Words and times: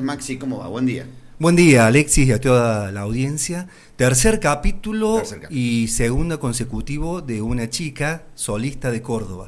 viernes. 0.00 0.02
Maxi, 0.02 0.36
¿cómo 0.38 0.58
va? 0.58 0.68
Buen 0.68 0.86
día. 0.86 1.06
Buen 1.38 1.54
día, 1.54 1.86
Alexis, 1.86 2.28
y 2.28 2.32
a 2.32 2.40
toda 2.40 2.90
la 2.92 3.02
audiencia. 3.02 3.68
Tercer 3.96 4.40
capítulo, 4.40 5.16
Tercer 5.16 5.40
capítulo. 5.42 5.60
y 5.60 5.86
segundo 5.88 6.40
consecutivo 6.40 7.20
de 7.20 7.42
una 7.42 7.68
chica 7.68 8.22
solista 8.34 8.90
de 8.90 9.02
Córdoba. 9.02 9.46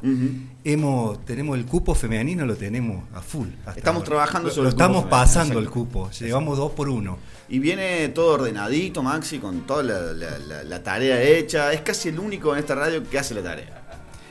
Hemos, 0.63 1.25
tenemos 1.25 1.57
el 1.57 1.65
cupo 1.65 1.95
femenino, 1.95 2.45
lo 2.45 2.55
tenemos 2.55 3.03
a 3.15 3.21
full. 3.21 3.47
Estamos 3.75 4.01
ahora. 4.01 4.05
trabajando 4.05 4.49
sobre 4.51 4.63
Lo 4.63 4.69
el 4.69 4.73
cupo 4.75 4.83
estamos 4.83 4.97
femenino, 5.03 5.09
pasando 5.09 5.53
exacto. 5.59 5.59
el 5.59 5.69
cupo, 5.69 6.11
llevamos 6.11 6.57
dos 6.59 6.71
por 6.73 6.89
uno. 6.89 7.17
Y 7.49 7.57
viene 7.57 8.07
todo 8.09 8.35
ordenadito, 8.35 9.01
Maxi, 9.01 9.39
con 9.39 9.61
toda 9.61 9.81
la, 9.81 9.99
la- 10.13 10.37
la- 10.37 10.63
la 10.63 10.83
tarea 10.83 11.19
hecha. 11.23 11.73
Es 11.73 11.81
casi 11.81 12.09
el 12.09 12.19
único 12.19 12.53
en 12.53 12.59
esta 12.59 12.75
radio 12.75 13.03
que 13.09 13.17
hace 13.17 13.33
la 13.33 13.41
tarea. 13.41 13.75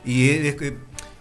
Y 0.04 0.28
es, 0.30 0.62
es- 0.62 0.72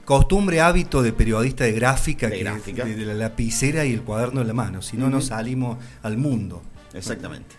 costumbre, 0.07 0.61
hábito 0.61 1.03
de 1.03 1.11
periodista 1.11 1.65
de 1.65 1.73
gráfica, 1.73 2.29
De 2.29 2.37
que 2.37 2.43
gráfica. 2.45 2.85
de, 2.85 2.95
de 2.95 3.05
la 3.05 3.13
lapicera 3.13 3.83
y 3.85 3.91
el 3.91 4.03
cuaderno 4.03 4.39
en 4.39 4.47
la 4.47 4.53
mano, 4.53 4.81
si 4.81 4.95
no, 4.95 5.09
no 5.09 5.17
Ujú. 5.17 5.25
salimos 5.27 5.77
al 6.01 6.15
mundo. 6.15 6.63
Exactamente. 6.93 7.55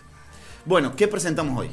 Bueno, 0.65 0.95
¿qué 0.95 1.07
presentamos 1.07 1.59
hoy? 1.59 1.69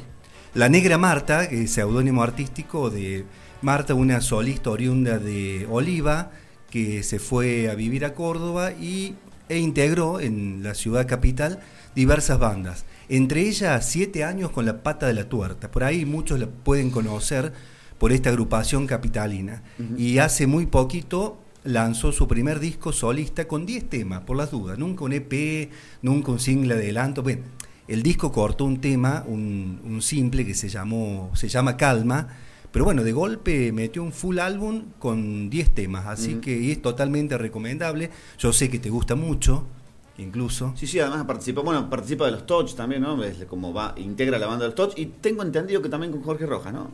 La 0.53 0.69
Negra 0.69 0.99
Marta, 0.99 1.49
que 1.49 1.63
es 1.63 1.71
seudónimo 1.71 2.21
artístico 2.21 2.91
de 2.91 3.25
Marta, 3.63 3.95
una 3.95 4.21
solista 4.21 4.69
oriunda 4.69 5.17
de 5.17 5.65
Oliva, 5.67 6.29
que 6.69 7.01
se 7.01 7.17
fue 7.17 7.71
a 7.71 7.73
vivir 7.73 8.05
a 8.05 8.13
Córdoba 8.13 8.71
y, 8.71 9.15
e 9.49 9.57
integró 9.57 10.19
en 10.19 10.61
la 10.61 10.75
ciudad 10.75 11.07
capital 11.07 11.59
diversas 11.95 12.37
bandas. 12.37 12.85
Entre 13.09 13.41
ellas, 13.41 13.83
siete 13.89 14.23
años 14.23 14.51
con 14.51 14.67
la 14.67 14.83
pata 14.83 15.07
de 15.07 15.15
la 15.15 15.27
tuerta. 15.27 15.71
Por 15.71 15.83
ahí 15.83 16.05
muchos 16.05 16.39
la 16.39 16.45
pueden 16.45 16.91
conocer 16.91 17.51
por 17.97 18.11
esta 18.11 18.29
agrupación 18.29 18.87
capitalina. 18.87 19.63
Y 19.97 20.19
hace 20.19 20.47
muy 20.47 20.65
poquito 20.65 21.37
lanzó 21.63 22.11
su 22.11 22.27
primer 22.27 22.59
disco 22.59 22.91
solista 22.93 23.47
con 23.47 23.65
10 23.65 23.89
temas, 23.89 24.21
por 24.21 24.37
las 24.37 24.51
dudas. 24.51 24.77
Nunca 24.77 25.03
un 25.03 25.13
EP, 25.13 25.69
nunca 26.01 26.31
un 26.31 26.39
single 26.39 26.75
adelanto. 26.75 27.23
Bueno, 27.23 27.43
el 27.87 28.03
disco 28.03 28.31
cortó 28.31 28.65
un 28.65 28.79
tema, 28.79 29.23
un, 29.27 29.81
un 29.83 30.01
simple 30.01 30.45
que 30.45 30.53
se 30.53 30.69
llamó, 30.69 31.31
se 31.33 31.49
llama 31.49 31.77
Calma, 31.77 32.27
pero 32.71 32.85
bueno, 32.85 33.03
de 33.03 33.11
golpe 33.11 33.71
metió 33.71 34.03
un 34.03 34.11
full 34.11 34.39
álbum 34.39 34.83
con 34.99 35.49
10 35.49 35.71
temas, 35.71 36.05
así 36.05 36.35
que 36.35 36.71
es 36.71 36.81
totalmente 36.81 37.37
recomendable. 37.37 38.11
Yo 38.37 38.53
sé 38.53 38.69
que 38.69 38.77
te 38.77 38.89
gusta 38.89 39.15
mucho, 39.15 39.65
incluso. 40.17 40.73
Sí, 40.75 40.85
sí, 40.85 40.99
además 40.99 41.25
participa, 41.25 41.61
bueno, 41.61 41.89
participa 41.89 42.25
de 42.25 42.31
los 42.31 42.45
Touch 42.45 42.75
también, 42.75 43.01
¿no? 43.01 43.23
Es 43.23 43.45
como 43.45 43.73
va, 43.73 43.95
integra 43.97 44.37
la 44.37 44.47
banda 44.47 44.65
de 44.65 44.67
los 44.69 44.75
Touch. 44.75 44.97
Y 44.97 45.07
tengo 45.07 45.43
entendido 45.43 45.81
que 45.81 45.89
también 45.89 46.11
con 46.11 46.21
Jorge 46.21 46.45
Rojas, 46.45 46.73
¿no? 46.73 46.91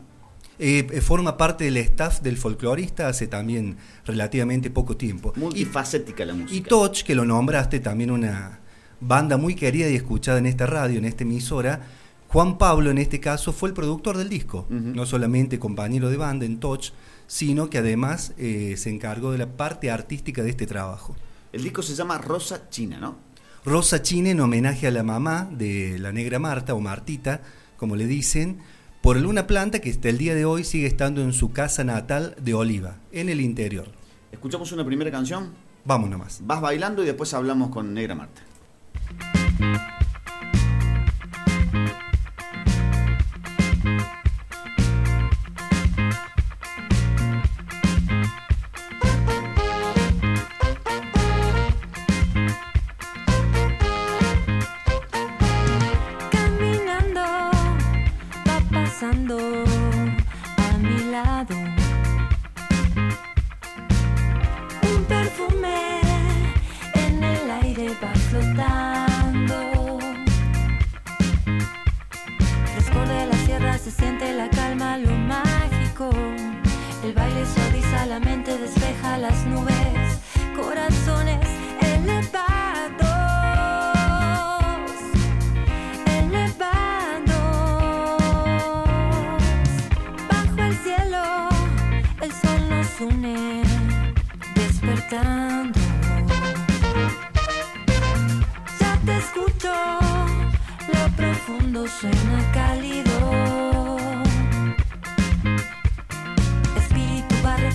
Eh, 0.58 0.86
eh, 0.90 1.00
forma 1.00 1.36
parte 1.36 1.64
del 1.64 1.76
staff 1.78 2.20
del 2.20 2.36
folclorista 2.36 3.08
hace 3.08 3.26
también 3.26 3.76
relativamente 4.04 4.70
poco 4.70 4.96
tiempo. 4.96 5.32
Y, 5.36 5.40
Multifacética 5.40 6.24
la 6.24 6.32
y 6.32 6.36
música. 6.36 6.68
Toch, 6.68 7.02
que 7.02 7.14
lo 7.14 7.24
nombraste, 7.24 7.80
también 7.80 8.10
una 8.10 8.60
banda 9.00 9.36
muy 9.36 9.54
querida 9.54 9.88
y 9.88 9.96
escuchada 9.96 10.38
en 10.38 10.46
esta 10.46 10.66
radio, 10.66 10.98
en 10.98 11.04
esta 11.04 11.24
emisora. 11.24 11.80
Juan 12.28 12.58
Pablo, 12.58 12.90
en 12.90 12.98
este 12.98 13.20
caso, 13.20 13.52
fue 13.52 13.68
el 13.68 13.74
productor 13.74 14.16
del 14.16 14.28
disco. 14.28 14.66
No 14.68 15.06
solamente 15.06 15.58
compañero 15.58 16.10
de 16.10 16.16
banda 16.16 16.44
en 16.44 16.58
Toch, 16.58 16.92
sino 17.26 17.70
que 17.70 17.78
además 17.78 18.32
eh, 18.38 18.74
se 18.76 18.90
encargó 18.90 19.32
de 19.32 19.38
la 19.38 19.46
parte 19.46 19.90
artística 19.90 20.42
de 20.42 20.50
este 20.50 20.66
trabajo. 20.66 21.16
El 21.52 21.62
disco 21.62 21.82
se 21.82 21.94
llama 21.94 22.18
Rosa 22.18 22.68
China, 22.70 22.98
¿no? 22.98 23.16
Rosa 23.64 24.02
Chine 24.02 24.32
en 24.32 24.40
homenaje 24.40 24.86
a 24.86 24.90
la 24.90 25.02
mamá 25.02 25.48
de 25.50 25.98
la 25.98 26.12
negra 26.12 26.38
Marta 26.38 26.74
o 26.74 26.80
Martita, 26.80 27.40
como 27.76 27.96
le 27.96 28.06
dicen, 28.06 28.58
por 29.04 29.18
una 29.18 29.46
planta 29.46 29.80
que 29.80 29.90
hasta 29.90 30.08
el 30.08 30.16
día 30.16 30.34
de 30.34 30.46
hoy 30.46 30.64
sigue 30.64 30.86
estando 30.86 31.20
en 31.20 31.34
su 31.34 31.52
casa 31.52 31.84
natal 31.84 32.34
de 32.40 32.54
Oliva, 32.54 32.96
en 33.12 33.28
el 33.28 33.42
interior. 33.42 33.86
Escuchamos 34.32 34.72
una 34.72 34.82
primera 34.82 35.10
canción, 35.10 35.50
Vamos 35.84 36.08
nomás. 36.08 36.40
vas 36.42 36.62
bailando 36.62 37.02
y 37.02 37.06
después 37.06 37.34
hablamos 37.34 37.68
con 37.68 37.92
Negra 37.92 38.14
Marta. 38.14 38.40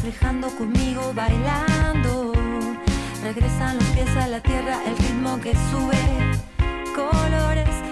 Reflejando 0.10 0.50
conmigo 0.58 1.14
bailando. 1.14 2.34
Regresan 3.22 3.76
los 3.78 3.86
pies 3.90 4.10
a 4.18 4.28
la 4.28 4.42
tierra 4.42 4.80
el 4.88 4.98
ritmo 4.98 5.40
que 5.40 5.54
sube. 5.70 6.02
Colores 6.96 7.89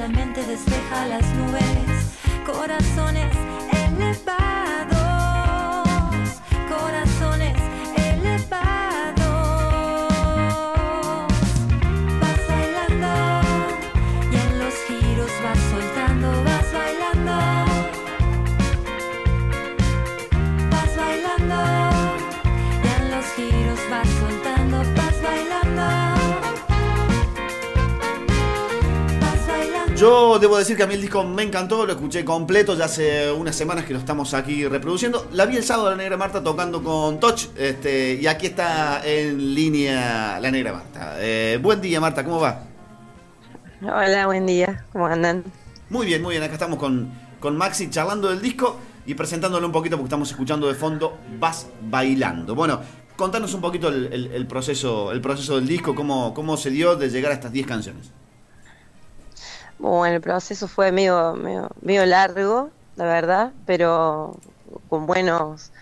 la 0.00 0.08
mente, 0.08 0.42
despeja 0.46 1.06
las 1.08 1.26
nubes. 1.34 2.16
Corazones 2.46 3.36
elevados, 3.70 4.99
Yo 30.00 30.38
debo 30.38 30.56
decir 30.56 30.78
que 30.78 30.82
a 30.82 30.86
mí 30.86 30.94
el 30.94 31.02
disco 31.02 31.22
me 31.24 31.42
encantó, 31.42 31.84
lo 31.84 31.92
escuché 31.92 32.24
completo, 32.24 32.74
ya 32.74 32.86
hace 32.86 33.30
unas 33.30 33.54
semanas 33.54 33.84
que 33.84 33.92
lo 33.92 33.98
estamos 33.98 34.32
aquí 34.32 34.66
reproduciendo. 34.66 35.28
La 35.34 35.44
vi 35.44 35.58
el 35.58 35.62
sábado 35.62 35.90
la 35.90 35.96
Negra 35.96 36.16
Marta 36.16 36.42
tocando 36.42 36.82
con 36.82 37.20
Touch, 37.20 37.48
este, 37.54 38.14
y 38.14 38.26
aquí 38.26 38.46
está 38.46 39.02
en 39.04 39.54
línea 39.54 40.40
la 40.40 40.50
Negra 40.50 40.72
Marta. 40.72 41.16
Eh, 41.18 41.58
buen 41.60 41.82
día 41.82 42.00
Marta, 42.00 42.24
¿cómo 42.24 42.40
va? 42.40 42.62
Hola, 43.82 44.24
buen 44.24 44.46
día. 44.46 44.86
¿Cómo 44.90 45.04
andan? 45.04 45.44
Muy 45.90 46.06
bien, 46.06 46.22
muy 46.22 46.30
bien. 46.30 46.44
Acá 46.44 46.54
estamos 46.54 46.78
con, 46.78 47.12
con 47.38 47.58
Maxi 47.58 47.90
charlando 47.90 48.30
del 48.30 48.40
disco 48.40 48.78
y 49.04 49.12
presentándolo 49.12 49.66
un 49.66 49.72
poquito 49.72 49.98
porque 49.98 50.06
estamos 50.06 50.30
escuchando 50.30 50.66
de 50.66 50.76
fondo 50.76 51.18
Vas 51.38 51.66
Bailando. 51.90 52.54
Bueno, 52.54 52.80
contanos 53.16 53.52
un 53.52 53.60
poquito 53.60 53.88
el, 53.88 54.46
proceso, 54.46 55.12
el 55.12 55.20
proceso 55.20 55.56
del 55.56 55.68
disco, 55.68 55.94
cómo, 55.94 56.32
cómo 56.32 56.56
se 56.56 56.70
dio 56.70 56.96
de 56.96 57.10
llegar 57.10 57.32
a 57.32 57.34
estas 57.34 57.52
10 57.52 57.66
canciones. 57.66 58.12
Bueno, 59.80 60.14
el 60.14 60.20
proceso 60.20 60.68
fue 60.68 60.92
medio, 60.92 61.34
medio, 61.80 62.04
largo, 62.04 62.68
la 62.96 63.04
verdad, 63.06 63.52
pero 63.64 64.36
con 64.90 65.06
buenos, 65.06 65.72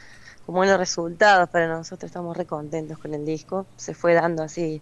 con 0.47 0.55
buenos 0.55 0.79
resultados 0.79 1.49
para 1.49 1.67
nosotros. 1.67 2.09
Estamos 2.09 2.37
re 2.37 2.47
contentos 2.47 2.97
con 2.99 3.13
el 3.13 3.27
disco. 3.27 3.67
Se 3.77 3.95
fue 3.95 4.15
dando 4.15 4.45
así. 4.45 4.81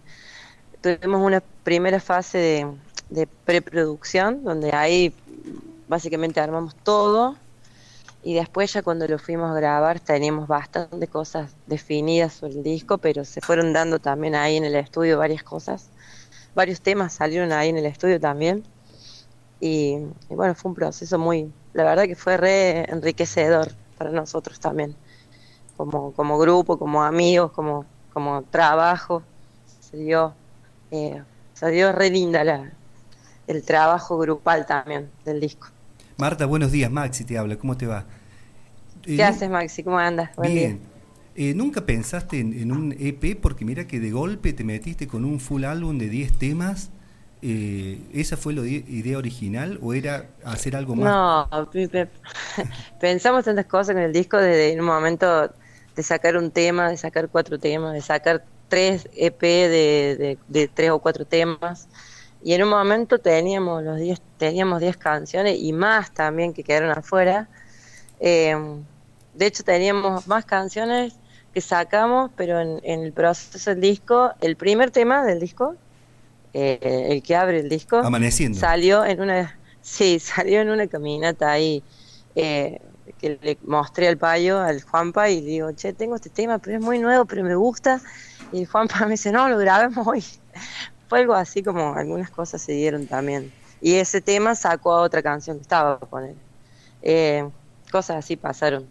Tuvimos 0.81 1.19
una 1.19 1.41
primera 1.63 1.99
fase 1.99 2.37
de, 2.37 2.67
de 3.09 3.25
preproducción, 3.25 4.43
donde 4.43 4.71
ahí 4.75 5.11
básicamente 5.87 6.39
armamos 6.39 6.75
todo 6.75 7.35
y 8.21 8.35
después 8.35 8.71
ya 8.71 8.83
cuando 8.83 9.07
lo 9.07 9.17
fuimos 9.17 9.49
a 9.49 9.55
grabar 9.55 9.99
teníamos 9.99 10.47
bastante 10.47 11.07
cosas 11.07 11.55
definidas 11.65 12.33
sobre 12.33 12.53
el 12.53 12.63
disco, 12.63 12.99
pero 12.99 13.25
se 13.25 13.41
fueron 13.41 13.73
dando 13.73 13.97
también 13.97 14.35
ahí 14.35 14.57
en 14.57 14.65
el 14.65 14.75
estudio 14.75 15.17
varias 15.17 15.41
cosas. 15.41 15.89
Varios 16.53 16.81
temas 16.81 17.13
salieron 17.13 17.51
ahí 17.51 17.69
en 17.69 17.77
el 17.77 17.87
estudio 17.87 18.19
también. 18.19 18.63
Y, 19.59 19.97
bueno, 20.29 20.53
fue 20.55 20.69
un 20.69 20.75
proceso 20.75 21.17
muy, 21.17 21.51
la 21.73 21.83
verdad 21.83 22.05
que 22.05 22.15
fue 22.15 22.37
re 22.37 22.89
enriquecedor 22.91 23.71
para 23.97 24.11
nosotros 24.11 24.59
también, 24.59 24.95
como, 25.75 26.11
como 26.11 26.37
grupo, 26.37 26.77
como 26.77 27.03
amigos, 27.03 27.51
como, 27.51 27.85
como 28.13 28.43
trabajo. 28.43 29.23
Se 29.79 29.97
dio, 29.97 30.33
eh, 30.91 31.23
se 31.53 31.71
dio 31.71 31.91
re 31.91 32.09
linda 32.09 32.43
la, 32.43 32.71
el 33.47 33.63
trabajo 33.63 34.17
grupal 34.17 34.65
también 34.65 35.09
del 35.25 35.39
disco. 35.39 35.67
Marta, 36.17 36.45
buenos 36.45 36.71
días. 36.71 36.91
Maxi 36.91 37.23
te 37.23 37.37
habla. 37.37 37.57
¿Cómo 37.57 37.77
te 37.77 37.87
va? 37.87 38.05
¿Qué 39.03 39.15
eh, 39.15 39.23
haces, 39.23 39.49
Maxi? 39.49 39.83
¿Cómo 39.83 39.97
andas? 39.97 40.31
bien. 40.41 40.79
Eh, 41.35 41.53
¿Nunca 41.53 41.85
pensaste 41.85 42.39
en, 42.39 42.71
un 42.71 42.95
EP? 42.97 43.39
Porque 43.39 43.63
mira 43.63 43.85
que 43.85 43.99
de 43.99 44.09
golpe 44.09 44.53
te 44.53 44.63
metiste 44.63 45.07
con 45.07 45.23
un 45.23 45.39
full 45.39 45.65
álbum 45.65 45.99
de 45.99 46.09
10 46.09 46.33
temas. 46.39 46.89
Eh, 47.41 47.99
¿Esa 48.13 48.35
fue 48.35 48.53
la 48.53 48.65
idea 48.65 49.17
original 49.17 49.77
o 49.81 49.93
era 49.93 50.25
hacer 50.43 50.75
algo 50.75 50.95
más? 50.95 51.05
No, 51.05 51.69
pensamos 52.99 53.45
tantas 53.45 53.65
cosas 53.65 53.95
con 53.95 54.03
el 54.03 54.13
disco 54.13 54.37
desde 54.37 54.79
un 54.79 54.85
momento 54.85 55.51
de 55.95 56.03
sacar 56.03 56.37
un 56.37 56.51
tema, 56.51 56.89
de 56.89 56.97
sacar 56.97 57.29
cuatro 57.29 57.59
temas, 57.59 57.93
de 57.93 58.01
sacar 58.01 58.43
tres 58.67 59.07
EP 59.15 59.39
de, 59.39 60.37
de 60.47 60.67
tres 60.67 60.89
o 60.91 60.99
cuatro 60.99 61.25
temas 61.25 61.87
y 62.43 62.53
en 62.53 62.63
un 62.63 62.69
momento 62.69 63.19
teníamos 63.19 63.83
los 63.83 63.97
diez, 63.97 64.21
teníamos 64.37 64.79
10 64.79 64.97
canciones 64.97 65.57
y 65.59 65.73
más 65.73 66.13
también 66.13 66.53
que 66.53 66.63
quedaron 66.63 66.91
afuera. 66.91 67.49
Eh, 68.19 68.55
de 69.33 69.45
hecho 69.45 69.63
teníamos 69.63 70.27
más 70.27 70.45
canciones 70.45 71.15
que 71.53 71.61
sacamos, 71.61 72.31
pero 72.35 72.59
en, 72.61 72.79
el 72.83 73.11
proceso 73.13 73.71
del 73.71 73.81
disco, 73.81 74.31
el 74.41 74.55
primer 74.55 74.91
tema 74.91 75.25
del 75.25 75.39
disco, 75.39 75.75
eh, 76.53 77.07
el 77.09 77.21
que 77.21 77.35
abre 77.35 77.59
el 77.59 77.69
disco, 77.69 77.97
Amaneciendo. 77.97 78.59
salió 78.59 79.05
en 79.05 79.21
una, 79.21 79.57
sí, 79.81 80.19
salió 80.19 80.61
en 80.61 80.69
una 80.69 80.87
caminata 80.87 81.51
ahí 81.51 81.83
eh, 82.35 82.81
que 83.19 83.39
le 83.41 83.57
mostré 83.65 84.07
al 84.07 84.17
payo, 84.17 84.59
al 84.59 84.81
Juanpa, 84.81 85.29
y 85.29 85.41
digo, 85.41 85.71
che, 85.71 85.93
tengo 85.93 86.15
este 86.15 86.29
tema, 86.29 86.59
pero 86.59 86.77
es 86.77 86.83
muy 86.83 86.99
nuevo, 86.99 87.25
pero 87.25 87.43
me 87.43 87.55
gusta. 87.55 88.01
Y 88.51 88.65
Juanpa 88.65 88.99
me 89.05 89.11
dice, 89.11 89.31
no, 89.31 89.49
lo 89.49 89.57
grabemos 89.57 90.05
hoy 90.05 90.23
fue 91.07 91.19
algo 91.19 91.33
así 91.33 91.63
como 91.63 91.93
algunas 91.93 92.29
cosas 92.29 92.61
se 92.61 92.73
dieron 92.73 93.07
también. 93.07 93.51
Y 93.81 93.95
ese 93.95 94.21
tema 94.21 94.55
sacó 94.55 94.93
a 94.93 95.01
otra 95.01 95.21
canción 95.21 95.57
que 95.57 95.61
estaba 95.61 95.99
con 95.99 96.25
él. 96.25 96.35
Eh, 97.01 97.47
cosas 97.91 98.17
así 98.17 98.35
pasaron. 98.35 98.87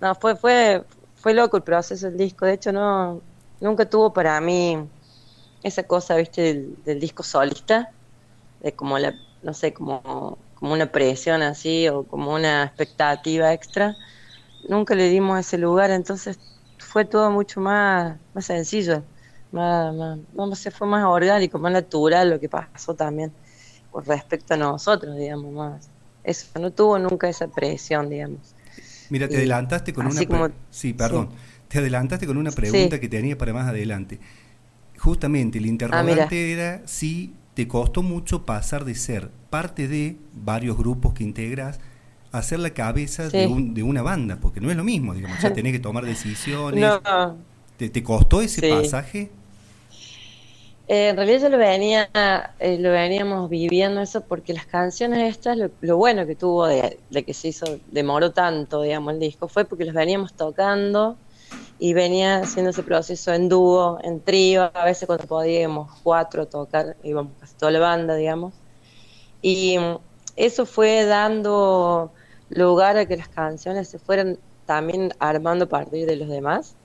No, 0.00 0.14
fue, 0.14 0.36
fue, 0.36 0.84
fue 1.16 1.34
loco 1.34 1.56
el 1.56 1.62
proceso 1.62 2.06
del 2.06 2.16
disco. 2.16 2.46
De 2.46 2.54
hecho, 2.54 2.72
no, 2.72 3.20
nunca 3.60 3.84
tuvo 3.88 4.12
para 4.12 4.40
mí 4.40 4.78
esa 5.62 5.82
cosa, 5.84 6.16
viste, 6.16 6.66
del, 6.84 7.00
disco 7.00 7.22
solista, 7.22 7.90
de 8.60 8.72
como 8.72 8.98
la, 8.98 9.14
no 9.42 9.54
sé, 9.54 9.72
como, 9.72 10.38
como 10.54 10.72
una 10.72 10.90
presión 10.92 11.42
así 11.42 11.88
o 11.88 12.04
como 12.04 12.34
una 12.34 12.64
expectativa 12.64 13.52
extra. 13.52 13.96
Nunca 14.68 14.94
le 14.94 15.08
dimos 15.08 15.38
ese 15.40 15.58
lugar, 15.58 15.90
entonces 15.90 16.38
fue 16.78 17.04
todo 17.04 17.30
mucho 17.30 17.60
más, 17.60 18.16
más 18.34 18.46
sencillo 18.46 19.02
más, 19.52 19.94
más, 20.34 20.58
se 20.58 20.70
fue 20.70 20.86
más 20.86 21.04
orgánico, 21.04 21.58
más 21.58 21.72
natural 21.72 22.30
lo 22.30 22.40
que 22.40 22.48
pasó 22.48 22.94
también 22.94 23.32
con 23.90 24.04
respecto 24.04 24.54
a 24.54 24.56
nosotros, 24.56 25.16
digamos, 25.16 25.52
más. 25.52 25.90
Eso, 26.22 26.46
no 26.60 26.70
tuvo 26.70 26.98
nunca 26.98 27.28
esa 27.28 27.48
presión, 27.48 28.08
digamos. 28.08 28.54
Mira, 29.08 29.26
te 29.26 29.36
adelantaste 29.36 29.92
con 29.92 30.06
una... 30.06 30.52
sí, 30.70 30.92
perdón. 30.92 31.30
Te 31.66 31.78
adelantaste 31.78 32.26
con 32.26 32.36
una 32.36 32.50
pregunta 32.50 32.98
que 32.98 33.08
tenía 33.08 33.38
para 33.38 33.52
más 33.52 33.68
adelante. 33.68 34.18
Justamente, 35.00 35.56
el 35.56 35.64
interrogante 35.64 36.36
ah, 36.36 36.52
era 36.52 36.82
si 36.86 37.32
te 37.54 37.66
costó 37.66 38.02
mucho 38.02 38.44
pasar 38.44 38.84
de 38.84 38.94
ser 38.94 39.30
parte 39.48 39.88
de 39.88 40.18
varios 40.34 40.76
grupos 40.76 41.14
que 41.14 41.24
integras 41.24 41.80
a 42.32 42.42
ser 42.42 42.58
la 42.58 42.74
cabeza 42.74 43.30
de, 43.30 43.46
un, 43.46 43.72
de 43.72 43.82
una 43.82 44.02
banda, 44.02 44.36
porque 44.42 44.60
no 44.60 44.70
es 44.70 44.76
lo 44.76 44.84
mismo, 44.84 45.14
digamos, 45.14 45.40
ya 45.40 45.52
tenés 45.54 45.72
que 45.72 45.78
tomar 45.78 46.04
decisiones. 46.04 46.84
No. 46.84 47.36
¿Te, 47.78 47.88
¿Te, 47.88 48.02
costó 48.02 48.42
ese 48.42 48.68
pasaje? 48.68 49.30
Eh, 50.86 51.08
en 51.08 51.16
realidad 51.16 51.40
yo 51.40 51.48
lo 51.48 51.56
venía, 51.56 52.10
eh, 52.58 52.76
lo 52.78 52.90
veníamos 52.90 53.48
viviendo 53.48 54.02
eso 54.02 54.20
porque 54.20 54.52
las 54.52 54.66
canciones 54.66 55.30
estas, 55.30 55.56
lo, 55.80 55.96
bueno 55.96 56.26
que 56.26 56.36
tuvo 56.36 56.66
de, 56.66 56.98
que 57.10 57.32
se 57.32 57.48
hizo, 57.48 57.78
demoró 57.90 58.32
tanto, 58.32 58.82
digamos, 58.82 59.14
el 59.14 59.20
disco, 59.20 59.48
fue 59.48 59.64
porque 59.64 59.86
los 59.86 59.94
veníamos 59.94 60.34
tocando 60.34 61.16
y 61.78 61.94
venía 61.94 62.40
haciendo 62.40 62.70
ese 62.70 62.82
proceso 62.82 63.32
en 63.32 63.48
dúo, 63.48 63.98
en 64.02 64.20
trío, 64.20 64.70
a 64.74 64.84
veces 64.84 65.06
cuando 65.06 65.26
podíamos 65.26 65.90
cuatro 66.02 66.46
tocar, 66.46 66.96
íbamos 67.02 67.32
casi 67.40 67.54
toda 67.54 67.72
la 67.72 67.80
banda, 67.80 68.14
digamos. 68.14 68.54
Y 69.42 69.78
mm, 69.78 69.98
eso 70.36 70.66
fue 70.66 71.04
dando 71.06 72.12
lugar 72.50 72.96
a 72.96 73.06
que 73.06 73.16
las 73.16 73.28
canciones 73.28 73.88
se 73.88 73.98
fueran 73.98 74.38
también 74.66 75.12
armando 75.18 75.64
a 75.64 75.68
partir 75.68 76.06
de 76.06 76.16
los 76.16 76.28
demás 76.28 76.76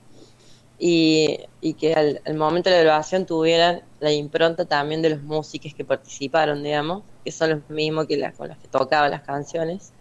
y, 0.78 1.40
que 1.80 1.94
al, 1.94 2.36
momento 2.36 2.70
de 2.70 2.78
la 2.78 2.84
grabación 2.84 3.26
tuvieran 3.26 3.82
la 4.00 4.12
impronta 4.12 4.66
también 4.66 5.02
de 5.02 5.10
los 5.12 5.22
músicos 5.22 5.74
que 5.74 5.86
participaron, 5.86 6.64
digamos, 6.64 7.04
que 7.24 7.32
son 7.32 7.50
los 7.52 7.70
mismos 7.70 8.08
que 8.08 8.20
con 8.34 8.50
los 8.50 8.58
que 8.58 8.68
tocaba 8.68 9.08
las 9.10 9.22
canciones. 9.22 9.92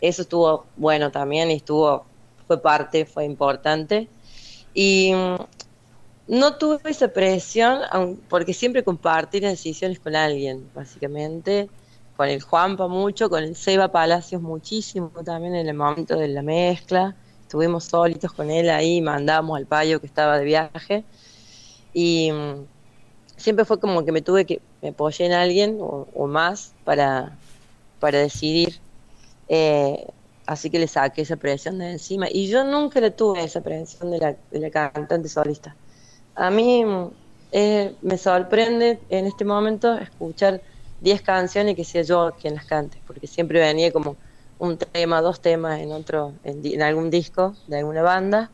Eso 0.00 0.22
estuvo 0.22 0.64
bueno 0.76 1.10
también 1.10 1.50
y 1.50 1.54
estuvo, 1.54 2.06
fue 2.50 2.60
parte, 2.60 3.06
fue 3.06 3.24
importante. 3.24 4.08
Y 4.74 5.12
mm, 5.14 5.36
no 6.28 6.56
tuve 6.56 6.80
esa 6.90 7.08
presión, 7.08 7.80
porque 8.28 8.52
siempre 8.54 8.82
compartí 8.82 9.40
las 9.40 9.52
decisiones 9.52 10.00
con 10.00 10.16
alguien, 10.16 10.68
básicamente. 10.74 11.70
Con 12.16 12.28
el 12.28 12.42
Juanpa 12.42 12.88
mucho, 12.88 13.30
con 13.30 13.44
el 13.44 13.54
Seba 13.54 13.92
Palacios 13.92 14.42
muchísimo 14.42 15.10
también 15.24 15.54
en 15.54 15.68
el 15.68 15.74
momento 15.74 16.16
de 16.16 16.28
la 16.28 16.42
mezcla 16.42 17.16
estuvimos 17.50 17.82
solitos 17.82 18.32
con 18.32 18.48
él 18.48 18.70
ahí, 18.70 19.00
mandamos 19.00 19.56
al 19.56 19.66
payo 19.66 19.98
que 20.00 20.06
estaba 20.06 20.38
de 20.38 20.44
viaje 20.44 21.02
y 21.92 22.30
mm, 22.30 22.64
siempre 23.36 23.64
fue 23.64 23.80
como 23.80 24.04
que 24.04 24.12
me 24.12 24.22
tuve 24.22 24.44
que, 24.46 24.60
me 24.82 24.94
en 25.18 25.32
alguien 25.32 25.78
o, 25.80 26.26
más 26.28 26.74
para, 26.84 27.36
para 27.98 28.18
decidir. 28.18 28.78
Eh, 29.48 30.06
así 30.50 30.68
que 30.68 30.80
le 30.80 30.88
saqué 30.88 31.22
esa 31.22 31.36
presión 31.36 31.78
de 31.78 31.92
encima. 31.92 32.26
Y 32.28 32.48
yo 32.48 32.64
nunca 32.64 33.00
le 33.00 33.12
tuve 33.12 33.44
esa 33.44 33.60
presión 33.60 34.10
de 34.10 34.18
la, 34.18 34.36
de 34.50 34.58
la 34.58 34.68
cantante 34.70 35.28
solista. 35.28 35.76
A 36.34 36.50
mí 36.50 36.84
mm, 36.84 37.10
me 38.02 38.18
sorprende 38.18 38.98
en 39.10 39.26
este 39.26 39.44
momento 39.44 39.94
escuchar 39.94 40.60
10 41.02 41.22
canciones 41.22 41.76
que 41.76 41.84
sea 41.84 42.02
yo 42.02 42.32
quien 42.40 42.56
las 42.56 42.64
cante, 42.64 43.00
porque 43.06 43.28
siempre 43.28 43.60
venía 43.60 43.92
como 43.92 44.16
un 44.58 44.76
tema, 44.76 45.22
dos 45.22 45.40
temas 45.40 45.78
en 45.78 45.92
otro, 45.92 46.34
en, 46.42 46.82
algún 46.82 47.10
disco 47.10 47.54
de 47.68 47.78
alguna 47.78 48.02
banda 48.02 48.50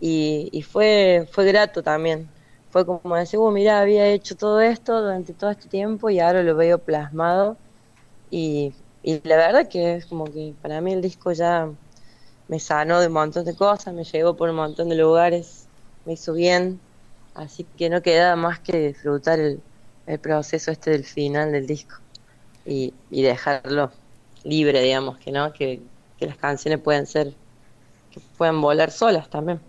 y, 0.00 0.62
fue, 0.62 1.28
fue 1.32 1.44
grato 1.46 1.82
también. 1.82 2.28
Fue 2.70 2.86
como 2.86 3.16
decir, 3.16 3.40
oh, 3.42 3.50
mira, 3.50 3.80
había 3.80 4.06
hecho 4.06 4.36
todo 4.36 4.60
esto 4.60 5.02
durante 5.02 5.34
todo 5.34 5.50
este 5.50 5.68
tiempo 5.68 6.08
y 6.08 6.20
ahora 6.20 6.44
lo 6.44 6.54
veo 6.54 6.78
plasmado 6.78 7.56
y, 8.30 8.72
y 9.02 9.26
la 9.26 9.36
verdad 9.36 9.68
que 9.68 9.96
es 9.96 10.06
como 10.06 10.24
que 10.24 10.54
para 10.60 10.80
mí 10.80 10.92
el 10.92 11.02
disco 11.02 11.32
ya 11.32 11.68
me 12.48 12.58
sanó 12.58 13.00
de 13.00 13.06
un 13.06 13.12
montón 13.12 13.44
de 13.44 13.54
cosas, 13.54 13.94
me 13.94 14.04
llevó 14.04 14.36
por 14.36 14.50
un 14.50 14.56
montón 14.56 14.88
de 14.88 14.96
lugares, 14.96 15.66
me 16.04 16.14
hizo 16.14 16.34
bien, 16.34 16.80
así 17.34 17.64
que 17.78 17.88
no 17.88 18.02
queda 18.02 18.36
más 18.36 18.58
que 18.58 18.88
disfrutar 18.88 19.38
el, 19.38 19.60
proceso 20.20 20.72
este 20.72 20.90
del 20.90 21.04
final 21.04 21.52
del 21.52 21.68
disco 21.68 21.94
y, 22.66 22.92
y 23.12 23.22
dejarlo 23.22 23.92
libre, 24.42 24.82
digamos, 24.82 25.18
que 25.18 25.30
no, 25.30 25.52
que, 25.52 25.80
las 26.18 26.36
canciones 26.36 26.80
pueden 26.80 27.06
ser, 27.06 27.32
que 28.10 28.20
pueden 28.36 28.60
volar 28.60 28.90
solas 28.90 29.30
también. 29.30 29.60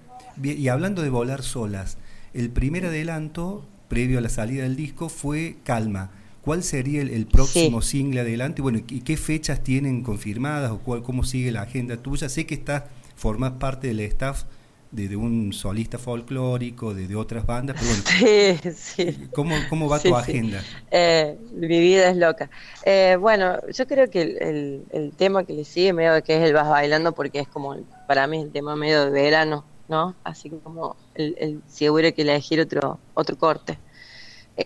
y 0.44 0.68
hablando 0.68 1.02
de 1.02 1.10
volar 1.10 1.44
solas, 1.44 1.98
el 2.34 2.50
primer 2.50 2.88
adelanto, 2.88 3.66
previo 3.88 4.18
a 4.18 4.22
la 4.22 4.30
salida 4.30 4.64
del 4.64 4.76
disco, 4.76 5.08
fue 5.08 5.58
Calma. 5.64 6.10
¿Cuál 6.44 6.64
sería 6.64 7.02
el, 7.02 7.28
próximo 7.28 7.82
single 7.82 8.22
adelante? 8.22 8.62
Bueno, 8.62 8.80
¿y 8.88 9.02
qué 9.02 9.16
fechas 9.16 9.64
tienen 9.64 10.02
confirmadas 10.02 10.72
o 10.72 10.80
cuál, 10.80 11.04
cómo 11.04 11.24
sigue 11.24 11.52
la 11.52 11.62
agenda 11.62 11.98
tuya? 11.98 12.30
Sé 12.30 12.48
que 12.48 12.56
estás, 12.56 12.84
formas 13.16 13.54
parte 13.54 13.88
del 13.88 14.00
staff 14.00 14.46
de, 14.92 15.16
un 15.16 15.54
solista 15.54 15.98
folclórico, 15.98 16.94
de, 16.94 17.16
otras 17.16 17.46
bandas, 17.46 17.78
pero 17.80 17.92
bueno, 17.92 18.04
sí, 18.76 19.06
sí. 19.06 19.30
¿cómo, 19.34 19.88
va 19.88 20.00
tu 20.00 20.16
agenda? 20.16 20.62
Eh, 20.90 21.38
mi 21.54 21.80
vida 21.80 22.10
es 22.10 22.18
loca. 22.18 22.50
Eh, 22.86 23.18
bueno, 23.20 23.58
yo 23.72 23.88
creo 23.88 24.10
que 24.10 24.22
el, 24.22 24.84
el, 24.92 25.12
tema 25.14 25.46
que 25.46 25.54
le 25.54 25.64
sigue 25.64 25.94
medio 25.94 26.22
que 26.24 26.38
es 26.38 26.44
el 26.44 26.54
Vas 26.54 26.68
Bailando 26.68 27.14
porque 27.14 27.40
es 27.40 27.48
como, 27.48 27.78
para 28.08 28.28
mí, 28.28 28.42
el 28.42 28.52
tema 28.52 28.76
medio 28.76 29.06
de 29.06 29.12
verano, 29.12 29.66
¿no? 29.88 30.16
Así 30.24 30.50
como 30.50 30.96
el, 31.16 31.36
el 31.40 31.90
hubiera 31.90 32.12
que 32.12 32.24
elegir 32.24 32.60
otro, 32.60 33.00
otro 33.14 33.38
corte. 33.38 33.78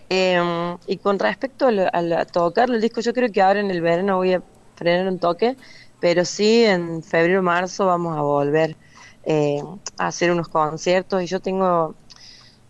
Eh, 0.08 0.76
y 0.86 0.96
con 0.98 1.18
respecto 1.18 1.68
a, 1.68 2.24
tocar 2.26 2.70
el 2.70 2.80
disco, 2.80 3.00
yo 3.00 3.12
creo 3.12 3.30
que 3.30 3.42
ahora 3.42 3.60
en 3.60 3.70
el 3.70 3.80
verano 3.80 4.16
voy 4.16 4.34
a 4.34 4.42
frenar 4.74 5.08
un 5.08 5.18
toque, 5.18 5.56
pero 6.00 6.24
sí 6.24 6.64
en 6.64 7.02
febrero 7.02 7.42
marzo 7.42 7.86
vamos 7.86 8.16
a 8.16 8.22
volver 8.22 8.76
eh, 9.24 9.62
a 9.98 10.08
hacer 10.08 10.30
unos 10.30 10.48
conciertos 10.48 11.22
y 11.22 11.26
yo 11.26 11.40
tengo 11.40 11.94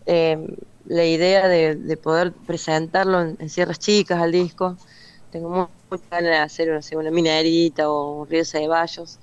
eh, 0.05 0.37
la 0.85 1.05
idea 1.05 1.47
de, 1.47 1.97
poder 1.97 2.33
presentarlo 2.33 3.21
en, 3.21 3.49
Sierras 3.49 3.79
Chicas 3.79 4.21
al 4.21 4.31
disco. 4.31 4.77
Tengo 5.31 5.69
muchas 5.89 6.09
ganas 6.09 6.31
de 6.31 6.37
hacer 6.37 6.97
una 6.97 7.11
minerita 7.11 7.89
o 7.89 8.21
un 8.21 8.29
río 8.29 8.45
Ceballos. 8.45 9.19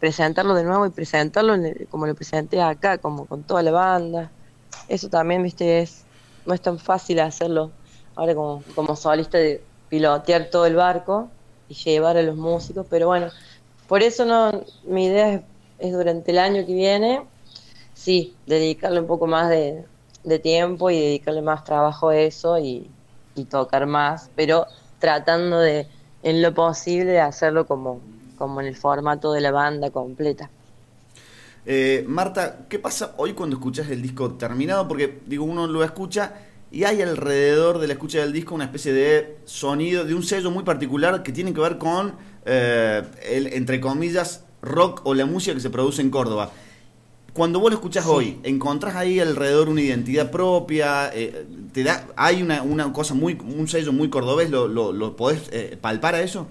presentarlo 0.00 0.54
de 0.54 0.64
nuevo 0.64 0.86
y 0.86 0.90
presentarlo 0.90 1.54
como 1.90 2.06
lo 2.06 2.14
presenté 2.14 2.60
acá, 2.60 2.98
como 2.98 3.26
con 3.26 3.44
toda 3.44 3.62
la 3.62 3.70
banda. 3.70 4.30
Eso 4.88 5.08
también, 5.08 5.42
viste, 5.42 5.80
es 5.80 6.05
no 6.46 6.54
es 6.54 6.60
tan 6.60 6.78
fácil 6.78 7.20
hacerlo 7.20 7.72
ahora 8.14 8.34
como, 8.34 8.62
como 8.74 8.96
solista 8.96 9.38
de 9.38 9.62
pilotear 9.88 10.50
todo 10.50 10.66
el 10.66 10.74
barco 10.74 11.28
y 11.68 11.74
llevar 11.74 12.16
a 12.16 12.22
los 12.22 12.36
músicos, 12.36 12.86
pero 12.88 13.06
bueno, 13.06 13.28
por 13.88 14.02
eso 14.02 14.24
no, 14.24 14.64
mi 14.84 15.06
idea 15.06 15.42
es, 15.78 15.92
durante 15.92 16.30
el 16.30 16.38
año 16.38 16.66
que 16.66 16.74
viene, 16.74 17.22
sí, 17.94 18.34
dedicarle 18.46 19.00
un 19.00 19.06
poco 19.06 19.26
más 19.26 19.48
de, 19.48 19.84
tiempo 20.42 20.90
y 20.90 21.00
dedicarle 21.00 21.40
más 21.40 21.62
trabajo 21.62 22.08
a 22.08 22.16
eso 22.16 22.58
y, 22.58 22.90
tocar 23.50 23.86
más, 23.86 24.30
pero 24.34 24.66
tratando 24.98 25.60
de, 25.60 25.86
en 26.22 26.40
lo 26.40 26.54
posible, 26.54 27.12
de 27.12 27.20
hacerlo 27.20 27.66
como, 27.66 28.00
como 28.38 28.62
en 28.62 28.66
el 28.66 28.76
formato 28.76 29.32
de 29.32 29.42
la 29.42 29.50
banda 29.50 29.90
completa. 29.90 30.50
Eh, 31.68 32.04
Marta, 32.06 32.66
¿qué 32.68 32.78
pasa 32.78 33.14
hoy 33.16 33.32
cuando 33.32 33.56
escuchas 33.56 33.90
el 33.90 34.00
disco 34.00 34.34
terminado? 34.34 34.86
Porque, 34.86 35.18
digo, 35.26 35.44
uno 35.44 35.66
lo 35.66 35.82
escucha 35.82 36.34
y 36.70 36.84
hay 36.84 37.02
alrededor 37.02 37.80
de 37.80 37.88
la 37.88 37.94
escucha 37.94 38.20
del 38.20 38.32
disco 38.32 38.54
una 38.54 38.64
especie 38.64 38.92
de 38.92 39.38
sonido, 39.46 40.04
de 40.04 40.14
un 40.14 40.22
sello 40.22 40.52
muy 40.52 40.62
particular 40.62 41.24
que 41.24 41.32
tiene 41.32 41.52
que 41.52 41.60
ver 41.60 41.76
con, 41.78 42.14
eh, 42.44 43.02
el, 43.28 43.48
entre 43.48 43.80
comillas, 43.80 44.44
rock 44.62 45.00
o 45.04 45.14
la 45.14 45.26
música 45.26 45.54
que 45.54 45.60
se 45.60 45.70
produce 45.70 46.02
en 46.02 46.10
Córdoba. 46.10 46.52
Cuando 47.32 47.58
vos 47.58 47.70
lo 47.70 47.76
escuchás 47.76 48.06
hoy, 48.06 48.38
¿encontrás 48.44 48.94
ahí 48.94 49.18
alrededor 49.18 49.68
una 49.68 49.82
identidad 49.82 50.30
propia? 50.30 51.10
Eh, 51.12 51.46
¿te 51.72 51.82
da, 51.82 52.06
¿Hay 52.16 52.42
una, 52.42 52.62
una, 52.62 52.92
cosa 52.92 53.12
muy, 53.14 53.36
un 53.44 53.66
sello 53.66 53.92
muy 53.92 54.08
cordobés? 54.08 54.50
¿Lo, 54.50 54.68
lo, 54.68 54.92
lo 54.92 55.16
podés 55.16 55.50
palpar 55.80 56.14
a 56.14 56.22
eso? 56.22 56.46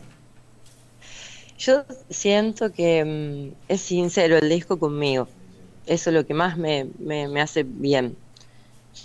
Yo 1.58 1.86
siento 2.10 2.72
que 2.72 3.04
mm, 3.06 3.72
es 3.72 3.82
sincero 3.82 4.38
el 4.38 4.50
disco 4.50 4.78
conmigo. 4.78 5.28
Eso 5.86 6.10
es 6.10 6.14
lo 6.14 6.26
que 6.26 6.34
más 6.34 6.58
me, 6.58 6.90
me, 7.00 7.42
hace 7.42 7.64
bien. 7.64 8.18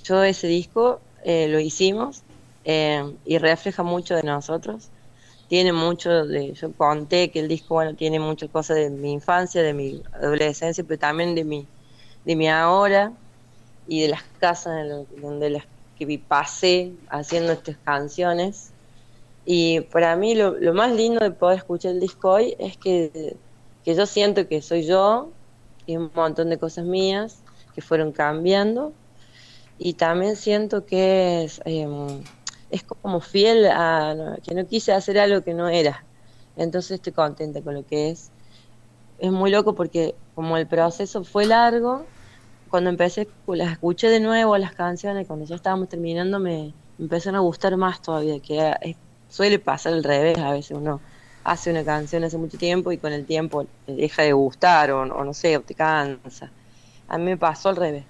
Yo 0.04 0.22
ese 0.22 0.46
disco 0.46 1.00
eh, 1.24 1.48
lo 1.48 1.60
hicimos 1.60 2.22
eh, 2.64 3.02
y 3.24 3.38
refleja 3.38 3.82
mucho 3.82 4.14
de 4.14 4.22
nosotros. 4.22 4.90
Tiene 5.48 5.72
mucho 5.72 6.26
de, 6.26 6.52
yo 6.54 6.72
conté 6.74 7.30
que 7.30 7.40
el 7.40 7.48
disco, 7.48 7.74
bueno, 7.74 7.94
tiene 7.94 8.20
muchas 8.20 8.50
cosas 8.50 8.76
de 8.76 8.90
mi 8.90 9.12
infancia, 9.12 9.62
de 9.62 9.74
mi 9.74 10.02
adolescencia, 10.12 10.84
pero 10.84 10.98
también 10.98 11.34
de 11.34 11.44
mi, 11.44 11.68
de 12.24 12.36
mi 12.36 12.48
ahora 12.48 13.12
y 13.86 14.02
de 14.02 14.08
las 14.08 14.22
casas 14.38 14.86
donde 15.20 15.50
las 15.50 15.64
que 15.96 16.18
pasé 16.18 16.92
haciendo 17.10 17.52
estas 17.52 17.76
canciones. 17.78 18.72
Y 19.52 19.80
para 19.80 20.14
mí 20.14 20.36
lo, 20.36 20.54
más 20.74 20.92
lindo 20.92 21.18
de 21.18 21.32
poder 21.32 21.58
escuchar 21.58 21.90
el 21.90 21.98
disco 21.98 22.30
hoy 22.30 22.54
es 22.60 22.76
que, 22.76 23.36
yo 23.84 24.06
siento 24.06 24.46
que 24.46 24.62
soy 24.62 24.84
yo 24.84 25.32
y 25.86 25.96
un 25.96 26.08
montón 26.14 26.50
de 26.50 26.56
cosas 26.56 26.84
mías 26.84 27.42
que 27.74 27.82
fueron 27.82 28.12
cambiando. 28.12 28.92
Y 29.76 29.94
también 29.94 30.36
siento 30.36 30.86
que 30.86 31.42
es, 31.42 31.60
em, 31.64 32.22
es 32.70 32.84
como 32.84 33.18
fiel 33.18 33.66
a 33.66 34.36
que 34.44 34.54
no 34.54 34.64
quise 34.68 34.92
hacer 34.92 35.18
algo 35.18 35.42
que 35.42 35.52
no 35.52 35.68
era. 35.68 36.04
Entonces 36.54 36.92
estoy 36.92 37.12
contenta 37.12 37.60
con 37.60 37.74
lo 37.74 37.84
que 37.84 38.10
es. 38.10 38.30
Es 39.18 39.32
muy 39.32 39.50
loco 39.50 39.74
porque 39.74 40.14
como 40.36 40.58
el 40.58 40.68
proceso 40.68 41.24
fue 41.24 41.46
largo, 41.46 42.06
cuando 42.68 42.88
empecé, 42.88 43.26
las 43.48 43.72
escuché 43.72 44.10
de 44.10 44.20
nuevo 44.20 44.56
las 44.58 44.74
canciones, 44.74 45.26
cuando 45.26 45.44
ya 45.44 45.56
estábamos 45.56 45.88
terminando, 45.88 46.38
me, 46.38 46.72
empezaron 47.00 47.34
a 47.38 47.40
gustar 47.40 47.76
más 47.76 48.00
todavía, 48.00 48.38
que 48.38 48.76
es 48.82 48.96
suele 49.30 49.58
pasar 49.58 49.94
al 49.94 50.04
revés, 50.04 50.38
a 50.38 50.52
veces 50.52 50.72
uno 50.76 51.00
hace 51.44 51.70
una 51.70 51.84
canción 51.84 52.24
hace 52.24 52.38
mucho 52.38 52.58
tiempo 52.58 52.92
y 52.92 52.98
con 52.98 53.12
el 53.12 53.26
tiempo 53.26 53.66
deja 53.86 54.22
de 54.22 54.32
gustar 54.32 54.90
o, 54.92 55.06
no 55.06 55.34
sé, 55.34 55.56
o 55.56 55.62
te 55.62 55.74
cansa. 55.74 56.52
A 57.08 57.18
mí 57.18 57.24
me 57.24 57.38
pasó 57.38 57.70
al 57.70 57.76
revés. 57.76 58.06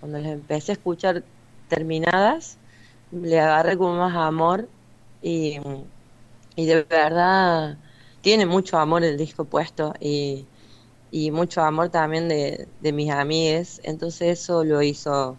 Cuando 0.00 0.18
las 0.18 0.32
empecé 0.32 0.72
a 0.72 0.74
escuchar 0.74 1.24
terminadas, 1.68 2.58
le 3.12 3.40
agarré 3.40 3.76
como 3.78 3.96
más 3.96 4.16
amor 4.16 4.68
y, 5.22 5.58
y 6.56 6.66
de 6.66 6.84
verdad 6.84 7.78
tiene 8.20 8.46
mucho 8.46 8.78
amor 8.78 9.04
el 9.04 9.16
disco 9.16 9.44
puesto 9.46 9.94
y, 10.00 10.50
y 11.10 11.30
mucho 11.30 11.62
amor 11.62 11.90
también 11.90 12.28
de, 12.28 12.68
de 12.80 12.92
mis 12.92 13.10
amigues, 13.10 13.80
entonces 13.84 14.40
eso 14.40 14.64
lo 14.64 14.82
hizo, 14.82 15.38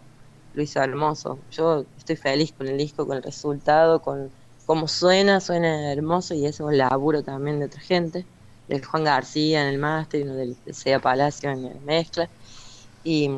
lo 0.54 0.62
hizo 0.62 0.80
hermoso. 0.82 1.46
Yo 1.50 1.86
estoy 1.98 2.16
feliz 2.16 2.52
con 2.52 2.68
el 2.68 2.78
disco, 2.78 3.06
con 3.06 3.18
el 3.18 3.22
resultado, 3.22 4.02
con 4.02 4.32
como 4.68 4.86
suena, 4.86 5.40
suena 5.40 5.90
hermoso 5.90 6.34
y 6.34 6.44
eso 6.44 6.70
es 6.70 6.76
laburo 6.76 7.22
también 7.22 7.58
de 7.58 7.64
otra 7.64 7.80
gente, 7.80 8.26
del 8.68 8.84
Juan 8.84 9.02
García 9.02 9.62
en 9.62 9.68
el 9.68 9.78
máster 9.78 10.20
y 10.20 10.24
del 10.24 10.56
Sea 10.74 11.00
Palacio 11.00 11.50
en 11.50 11.62
la 11.62 11.80
mezcla. 11.80 12.28
Y, 13.02 13.30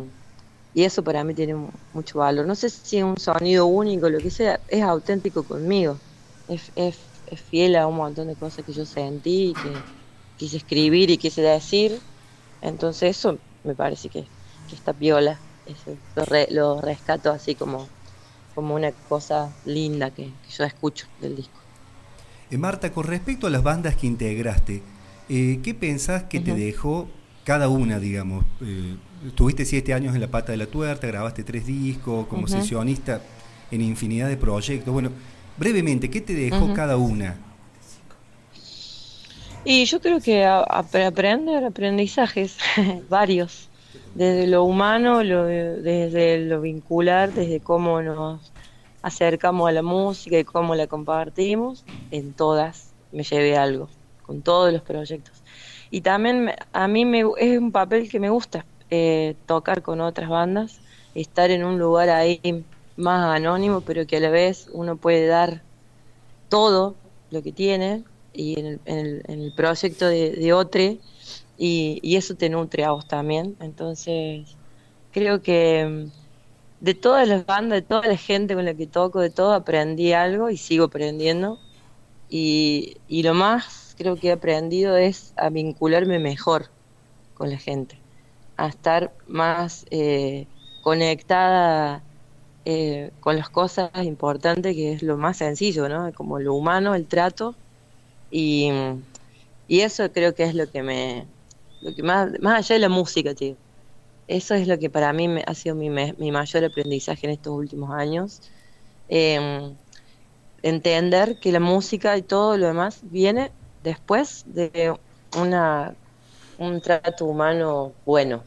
eso 0.74 1.04
para 1.04 1.22
mí 1.22 1.32
tiene 1.32 1.54
mucho 1.92 2.18
valor. 2.18 2.46
No 2.46 2.56
sé 2.56 2.68
si 2.68 2.98
es 2.98 3.04
un 3.04 3.16
sonido 3.16 3.66
único, 3.66 4.08
lo 4.08 4.18
que 4.18 4.30
sea, 4.30 4.58
es 4.66 4.82
auténtico 4.82 5.44
conmigo. 5.44 5.98
Es, 6.48 6.98
fiel 7.48 7.76
a 7.76 7.86
un 7.86 7.94
montón 7.94 8.26
de 8.26 8.34
cosas 8.34 8.64
que 8.64 8.72
yo 8.72 8.84
sentí 8.84 9.54
que 9.54 9.72
quise 10.36 10.56
escribir 10.56 11.10
y 11.10 11.18
quise 11.18 11.42
decir. 11.42 12.00
Entonces 12.60 13.16
eso 13.16 13.38
me 13.62 13.76
parece 13.76 14.08
que, 14.08 14.24
que 14.68 14.74
está 14.74 14.92
piola. 14.92 15.38
lo, 16.16 16.24
lo 16.50 16.80
rescato 16.80 17.30
así 17.30 17.54
como 17.54 17.86
como 18.54 18.74
una 18.74 18.92
cosa 18.92 19.52
linda 19.64 20.10
que, 20.10 20.30
yo 20.56 20.64
escucho 20.64 21.06
del 21.20 21.36
disco. 21.36 21.58
Eh, 22.50 22.58
Marta, 22.58 22.92
con 22.92 23.04
respecto 23.04 23.46
a 23.46 23.50
las 23.50 23.62
bandas 23.62 23.96
que 23.96 24.06
integraste, 24.06 24.82
eh, 25.28 25.60
¿qué 25.62 25.74
pensás 25.74 26.24
que 26.24 26.40
te 26.40 26.54
dejó 26.54 27.08
cada 27.44 27.68
una, 27.68 27.98
digamos? 27.98 28.44
Eh, 28.60 28.96
estuviste 29.26 29.64
siete 29.64 29.94
años 29.94 30.14
en 30.14 30.20
La 30.20 30.28
Pata 30.28 30.52
de 30.52 30.58
la 30.58 30.66
Tuerta, 30.66 31.06
grabaste 31.06 31.44
tres 31.44 31.66
discos 31.66 32.26
como 32.26 32.48
sesionista 32.48 33.22
en 33.70 33.80
infinidad 33.80 34.28
de 34.28 34.36
proyectos. 34.36 34.92
Bueno, 34.92 35.10
brevemente, 35.56 36.10
¿qué 36.10 36.20
te 36.20 36.34
dejó 36.34 36.74
cada 36.74 36.96
una? 36.96 37.38
Y 39.64 39.84
yo 39.84 40.00
creo 40.00 40.20
que 40.20 40.44
aprender 40.44 41.64
aprendizajes, 41.64 42.56
varios 43.08 43.69
desde 44.14 44.46
lo 44.46 44.64
humano, 44.64 45.18
desde 45.18 46.38
lo 46.38 46.60
vincular, 46.60 47.32
desde 47.32 47.60
cómo 47.60 48.02
nos 48.02 48.52
acercamos 49.02 49.68
a 49.68 49.72
la 49.72 49.82
música 49.82 50.38
y 50.38 50.44
cómo 50.44 50.74
la 50.74 50.86
compartimos, 50.86 51.84
en 52.10 52.32
todas 52.32 52.90
me 53.12 53.22
llevé 53.22 53.56
algo, 53.56 53.88
con 54.22 54.42
todos 54.42 54.72
los 54.72 54.82
proyectos. 54.82 55.42
Y 55.90 56.02
también 56.02 56.52
a 56.72 56.88
mí 56.88 57.04
me, 57.04 57.24
es 57.38 57.58
un 57.58 57.72
papel 57.72 58.08
que 58.08 58.20
me 58.20 58.30
gusta, 58.30 58.64
eh, 58.90 59.34
tocar 59.46 59.82
con 59.82 60.00
otras 60.00 60.28
bandas, 60.28 60.80
estar 61.14 61.50
en 61.50 61.64
un 61.64 61.78
lugar 61.78 62.10
ahí 62.10 62.64
más 62.96 63.36
anónimo, 63.36 63.80
pero 63.80 64.06
que 64.06 64.18
a 64.18 64.20
la 64.20 64.30
vez 64.30 64.68
uno 64.72 64.96
puede 64.96 65.26
dar 65.26 65.62
todo 66.48 66.94
lo 67.30 67.42
que 67.42 67.52
tiene 67.52 68.04
y 68.32 68.58
en 68.60 68.80
el, 68.84 69.52
proyecto 69.56 70.06
de, 70.06 70.32
de 70.32 70.52
otro 70.52 70.82
y, 71.62 72.16
eso 72.16 72.34
te 72.36 72.48
nutre 72.48 72.84
a 72.84 72.92
vos 72.92 73.06
también. 73.06 73.56
Entonces, 73.60 74.56
creo 75.12 75.42
que 75.42 75.84
mm, 75.84 76.84
de 76.84 76.94
todas 76.94 77.28
las 77.28 77.44
bandas, 77.46 77.82
de 77.82 77.86
toda 77.86 78.06
la 78.06 78.16
gente 78.16 78.54
con 78.54 78.64
la 78.64 78.74
que 78.74 78.86
toco, 78.86 79.20
de 79.20 79.30
todo, 79.30 79.52
aprendí 79.52 80.12
algo 80.14 80.50
y 80.50 80.56
sigo 80.56 80.86
aprendiendo. 80.86 81.58
Y, 82.30 82.96
y 83.08 83.22
lo 83.24 83.34
más 83.34 83.94
creo 83.98 84.16
que 84.16 84.28
he 84.28 84.32
aprendido 84.32 84.96
es 84.96 85.34
a 85.36 85.50
vincularme 85.50 86.18
mejor 86.18 86.70
con 87.34 87.50
la 87.50 87.58
gente, 87.58 87.98
a 88.56 88.68
estar 88.68 89.14
más 89.26 89.84
eh, 89.90 90.46
conectada 90.82 92.02
eh, 92.64 93.10
con 93.20 93.36
las 93.36 93.50
cosas 93.50 93.90
importantes, 94.04 94.74
que 94.74 94.92
es 94.92 95.02
lo 95.02 95.18
más 95.18 95.38
sencillo, 95.38 95.88
¿no? 95.88 96.12
Como 96.14 96.38
lo 96.40 96.54
humano, 96.54 96.94
el 96.94 97.06
trato, 97.06 97.54
y, 98.30 98.70
y 99.68 99.80
eso 99.80 100.10
creo 100.12 100.34
que 100.34 100.44
es 100.44 100.54
lo 100.54 100.70
que 100.70 100.82
me, 100.82 101.26
lo 101.82 101.94
que 101.94 102.02
más, 102.02 102.30
más 102.40 102.58
allá 102.58 102.74
de 102.74 102.80
la 102.80 102.88
música, 102.88 103.34
tío. 103.34 103.56
Eso 104.28 104.54
es 104.54 104.68
lo 104.68 104.78
que 104.78 104.90
para 104.90 105.12
mí 105.12 105.28
me, 105.28 105.42
ha 105.46 105.54
sido 105.54 105.74
mi, 105.74 105.90
mi 105.90 106.30
mayor 106.30 106.64
aprendizaje 106.64 107.26
en 107.26 107.32
estos 107.32 107.52
últimos 107.52 107.90
años. 107.90 108.42
Em, 109.08 109.74
entender 110.62 111.38
que 111.40 111.52
la 111.52 111.60
música 111.60 112.16
y 112.16 112.22
todo 112.22 112.56
lo 112.56 112.66
demás 112.68 113.00
viene 113.02 113.50
después 113.82 114.44
de 114.46 114.94
una 115.36 115.94
un 116.58 116.80
trato 116.80 117.24
humano 117.24 117.92
bueno. 118.04 118.44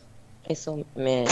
Eso 0.47 0.85
me 0.95 1.25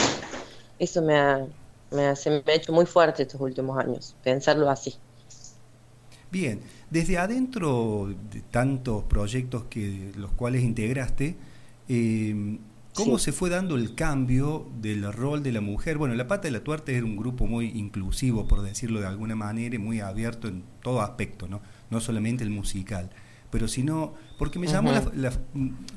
eso 0.78 1.00
me 1.00 1.16
ha, 1.16 1.46
me 1.90 2.16
se 2.16 2.30
me 2.30 2.42
ha 2.46 2.52
hecho 2.52 2.72
muy 2.72 2.86
fuerte 2.86 3.22
estos 3.22 3.40
últimos 3.40 3.78
años, 3.78 4.16
pensarlo 4.22 4.68
así. 4.68 4.94
Bien, 6.30 6.60
desde 6.90 7.18
adentro 7.18 8.08
de 8.30 8.40
tantos 8.40 9.04
proyectos 9.04 9.64
que 9.64 10.12
los 10.16 10.32
cuales 10.32 10.62
integraste, 10.62 11.36
eh, 11.88 12.58
¿Cómo 12.94 13.18
se 13.18 13.32
fue 13.32 13.48
dando 13.48 13.76
el 13.76 13.94
cambio 13.94 14.70
del 14.82 15.10
rol 15.10 15.42
de 15.42 15.50
la 15.50 15.62
mujer? 15.62 15.96
Bueno, 15.96 16.14
La 16.14 16.28
Pata 16.28 16.42
de 16.42 16.50
la 16.50 16.62
Tuerta 16.62 16.92
era 16.92 17.06
un 17.06 17.16
grupo 17.16 17.46
muy 17.46 17.68
inclusivo, 17.68 18.46
por 18.46 18.60
decirlo 18.60 19.00
de 19.00 19.06
alguna 19.06 19.34
manera, 19.34 19.74
y 19.74 19.78
muy 19.78 20.00
abierto 20.00 20.46
en 20.46 20.62
todo 20.82 21.00
aspecto, 21.00 21.48
¿no? 21.48 21.62
No 21.88 22.00
solamente 22.00 22.44
el 22.44 22.50
musical 22.50 23.10
pero 23.52 23.68
si 23.68 23.82
no, 23.82 24.14
porque 24.38 24.58
me 24.58 24.66
llamó 24.66 24.92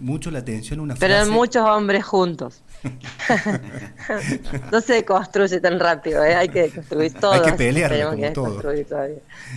mucho 0.01 0.29
la 0.29 0.39
atención 0.39 0.81
una 0.81 0.97
frase. 0.97 1.24
Pero 1.24 1.31
muchos 1.31 1.63
hombres 1.65 2.03
juntos. 2.03 2.62
no 4.74 4.81
se 4.81 5.05
construye 5.05 5.62
tan 5.62 5.79
rápido, 5.79 6.21
¿eh? 6.25 6.35
hay 6.35 6.50
que 6.50 6.69
construir 6.69 7.13
todo. 7.13 7.31
Hay 7.31 7.41
que 7.43 7.53
pelear 7.53 8.09
como 8.12 8.33
todo. 8.33 8.62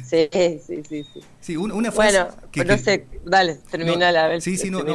Sí, 0.05 0.28
sí, 0.33 0.61
sí, 0.64 0.83
sí. 0.88 1.21
sí 1.40 1.57
una, 1.57 1.90
frase 1.90 2.21
bueno, 2.21 2.37
que, 2.52 2.64
no 2.64 2.78
sé, 2.78 3.05
dale, 3.25 3.57
termina 3.69 4.12
la 4.12 4.28
vez. 4.28 4.45
Sí, 4.45 4.57
sí, 4.57 4.71
no, 4.71 4.85
no, 4.85 4.95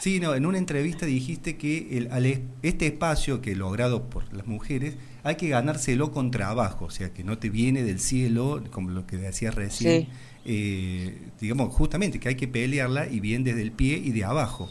Sí, 0.00 0.18
no, 0.18 0.34
en 0.34 0.46
una 0.46 0.58
entrevista 0.58 1.06
dijiste 1.06 1.56
que 1.56 1.96
el, 1.96 2.44
este 2.62 2.88
espacio 2.88 3.40
que 3.40 3.54
logrado 3.54 4.10
por 4.10 4.24
las 4.34 4.48
mujeres 4.48 4.96
hay 5.22 5.36
que 5.36 5.48
ganárselo 5.48 6.10
con 6.10 6.32
trabajo, 6.32 6.86
o 6.86 6.90
sea, 6.90 7.10
que 7.10 7.22
no 7.22 7.38
te 7.38 7.50
viene 7.50 7.84
del 7.84 8.00
cielo, 8.00 8.64
como 8.72 8.90
lo 8.90 9.06
que 9.06 9.16
decías 9.16 9.54
recién. 9.54 10.02
Sí 10.02 10.08
eh, 10.44 11.30
digamos, 11.40 11.74
justamente 11.74 12.18
que 12.18 12.28
hay 12.28 12.36
que 12.36 12.48
pelearla 12.48 13.06
y 13.06 13.20
bien 13.20 13.44
desde 13.44 13.62
el 13.62 13.72
pie 13.72 13.96
y 13.96 14.10
de 14.12 14.24
abajo. 14.24 14.68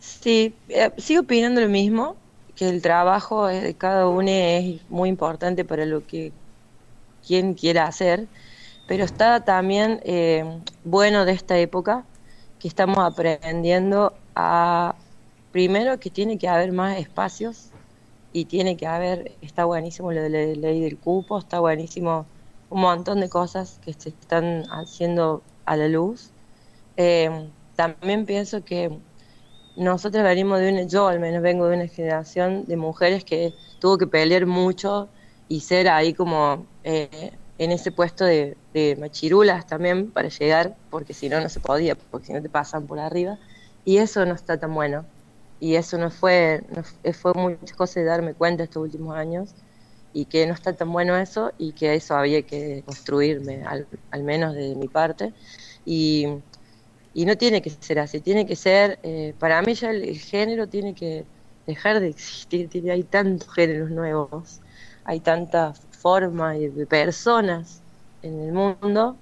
Sí, 0.00 0.54
eh, 0.68 0.90
sigo 0.96 1.22
opinando 1.22 1.60
lo 1.60 1.68
mismo, 1.68 2.16
que 2.56 2.68
el 2.68 2.82
trabajo 2.82 3.46
de 3.46 3.74
cada 3.74 4.08
uno 4.08 4.30
es 4.30 4.80
muy 4.88 5.08
importante 5.08 5.64
para 5.64 5.84
lo 5.84 6.06
que 6.06 6.32
quien 7.26 7.54
quiera 7.54 7.86
hacer, 7.86 8.26
pero 8.86 9.04
está 9.04 9.44
también 9.44 10.00
eh, 10.02 10.44
bueno 10.84 11.24
de 11.24 11.32
esta 11.32 11.58
época 11.58 12.04
que 12.58 12.66
estamos 12.66 12.98
aprendiendo 12.98 14.14
a, 14.34 14.96
primero 15.52 16.00
que 16.00 16.10
tiene 16.10 16.38
que 16.38 16.48
haber 16.48 16.72
más 16.72 16.98
espacios 16.98 17.68
y 18.32 18.46
tiene 18.46 18.76
que 18.76 18.86
haber, 18.86 19.32
está 19.40 19.64
buenísimo 19.64 20.12
lo 20.12 20.22
de 20.22 20.30
la 20.30 20.68
ley 20.68 20.80
del 20.80 20.98
cupo, 20.98 21.38
está 21.38 21.60
buenísimo 21.60 22.26
un 22.70 22.80
montón 22.80 23.20
de 23.20 23.28
cosas 23.28 23.80
que 23.84 23.92
se 23.92 24.10
están 24.10 24.64
haciendo 24.70 25.42
a 25.64 25.76
la 25.76 25.88
luz. 25.88 26.30
Eh, 26.96 27.48
también 27.76 28.26
pienso 28.26 28.64
que 28.64 28.98
nosotros 29.76 30.24
venimos 30.24 30.58
de 30.60 30.72
una, 30.72 30.82
yo 30.82 31.06
al 31.06 31.20
menos 31.20 31.42
vengo 31.42 31.68
de 31.68 31.76
una 31.76 31.86
generación 31.86 32.64
de 32.66 32.76
mujeres 32.76 33.24
que 33.24 33.54
tuvo 33.78 33.96
que 33.96 34.06
pelear 34.06 34.46
mucho 34.46 35.08
y 35.48 35.60
ser 35.60 35.88
ahí 35.88 36.12
como 36.12 36.66
eh, 36.84 37.32
en 37.58 37.72
ese 37.72 37.92
puesto 37.92 38.24
de, 38.24 38.56
machirulas 38.98 39.66
también 39.66 40.10
para 40.10 40.28
llegar, 40.28 40.76
porque 40.90 41.12
si 41.14 41.28
no, 41.28 41.40
no 41.40 41.48
se 41.48 41.58
podía, 41.58 41.96
porque 41.96 42.28
si 42.28 42.32
no 42.32 42.40
te 42.40 42.48
pasan 42.48 42.86
por 42.86 43.00
arriba. 43.00 43.38
Y 43.84 43.96
eso 43.98 44.24
no 44.24 44.34
está 44.34 44.58
tan 44.58 44.72
bueno. 44.72 45.04
Y 45.58 45.74
eso 45.74 45.98
no 45.98 46.10
fue, 46.10 46.62
no, 46.74 47.12
fue 47.12 47.34
muchas 47.34 47.72
cosas 47.72 47.96
de 47.96 48.04
darme 48.04 48.34
cuenta 48.34 48.62
estos 48.62 48.82
últimos 48.84 49.16
años 49.16 49.54
y 50.18 50.24
que 50.24 50.48
no 50.48 50.52
está 50.52 50.72
tan 50.72 50.90
bueno 50.92 51.16
eso 51.16 51.52
y 51.58 51.72
que 51.72 51.94
eso 51.94 52.16
había 52.16 52.42
que 52.42 52.82
construirme, 52.84 53.62
al, 53.64 54.24
menos 54.24 54.52
de 54.52 54.74
mi 54.74 54.88
parte. 54.88 55.32
Y, 55.86 56.26
y, 57.14 57.24
no 57.24 57.36
tiene 57.38 57.62
que 57.62 57.70
ser 57.70 58.00
así, 58.00 58.20
tiene 58.20 58.44
que 58.44 58.56
ser, 58.56 58.98
eh, 59.04 59.32
para 59.38 59.62
mí 59.62 59.74
ya 59.74 59.90
el, 59.90 60.18
género 60.18 60.66
tiene 60.66 60.92
que 60.92 61.24
dejar 61.68 62.00
de 62.00 62.08
existir, 62.08 62.68
tiene, 62.68 62.90
hay 62.90 63.04
tantos 63.04 63.48
géneros 63.54 63.90
nuevos, 63.90 64.60
hay 65.04 65.20
tantas 65.20 65.78
formas 65.92 66.58
de 66.58 66.84
personas 66.86 67.80
en 68.22 68.40
el 68.40 68.52
mundo 68.52 69.16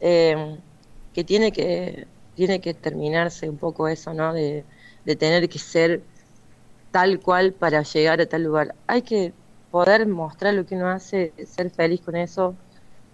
eh, 0.00 0.58
que 1.12 1.22
tiene 1.22 1.52
que 1.52 2.08
tiene 2.34 2.60
que 2.60 2.74
terminarse 2.74 3.48
un 3.48 3.56
poco 3.58 3.86
eso, 3.86 4.12
¿no? 4.12 4.32
De, 4.32 4.64
de 5.04 5.14
tener 5.14 5.48
que 5.48 5.60
ser 5.60 6.02
tal 6.90 7.20
cual 7.20 7.52
para 7.52 7.82
llegar 7.82 8.20
a 8.20 8.26
tal 8.26 8.42
lugar. 8.42 8.74
Hay 8.88 9.02
que 9.02 9.32
poder 9.74 10.06
mostrar 10.06 10.54
lo 10.54 10.64
que 10.64 10.76
uno 10.76 10.88
hace, 10.88 11.32
ser 11.46 11.68
feliz 11.68 12.00
con 12.00 12.14
eso, 12.14 12.54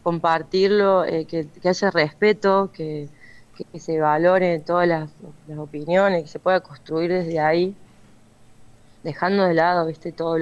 compartirlo, 0.02 1.06
eh, 1.06 1.24
que, 1.24 1.48
haya 1.66 1.90
respeto, 1.90 2.70
que, 2.70 3.08
se 3.78 3.98
valoren 3.98 4.62
todas 4.62 4.86
las, 4.86 5.10
opiniones, 5.56 6.24
que 6.24 6.28
se 6.28 6.38
pueda 6.38 6.60
construir 6.60 7.10
desde 7.10 7.40
ahí, 7.40 7.74
dejando 9.02 9.44
de 9.44 9.54
lado, 9.54 9.86
viste, 9.86 10.12
todo 10.12 10.36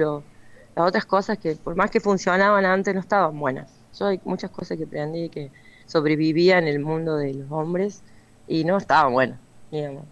las 0.75 0.87
otras 0.87 1.05
cosas 1.05 1.37
que 1.37 1.55
por 1.55 1.77
más 1.77 1.89
que 1.89 2.01
funcionaban 2.01 2.65
antes 2.65 2.93
no 2.93 2.99
estaban 2.99 3.39
buenas. 3.39 3.71
Yo 3.97 4.07
hay 4.07 4.19
muchas 4.25 4.51
cosas 4.51 4.77
que 4.77 4.83
aprendí 4.83 5.29
que 5.29 5.51
sobrevivía 5.85 6.57
en 6.57 6.67
el 6.67 6.79
mundo 6.79 7.15
de 7.15 7.33
los 7.33 7.49
hombres 7.49 8.03
y 8.45 8.65
no 8.65 8.75
estaban 8.75 9.13
buenas, 9.13 9.39
digamos. 9.71 10.03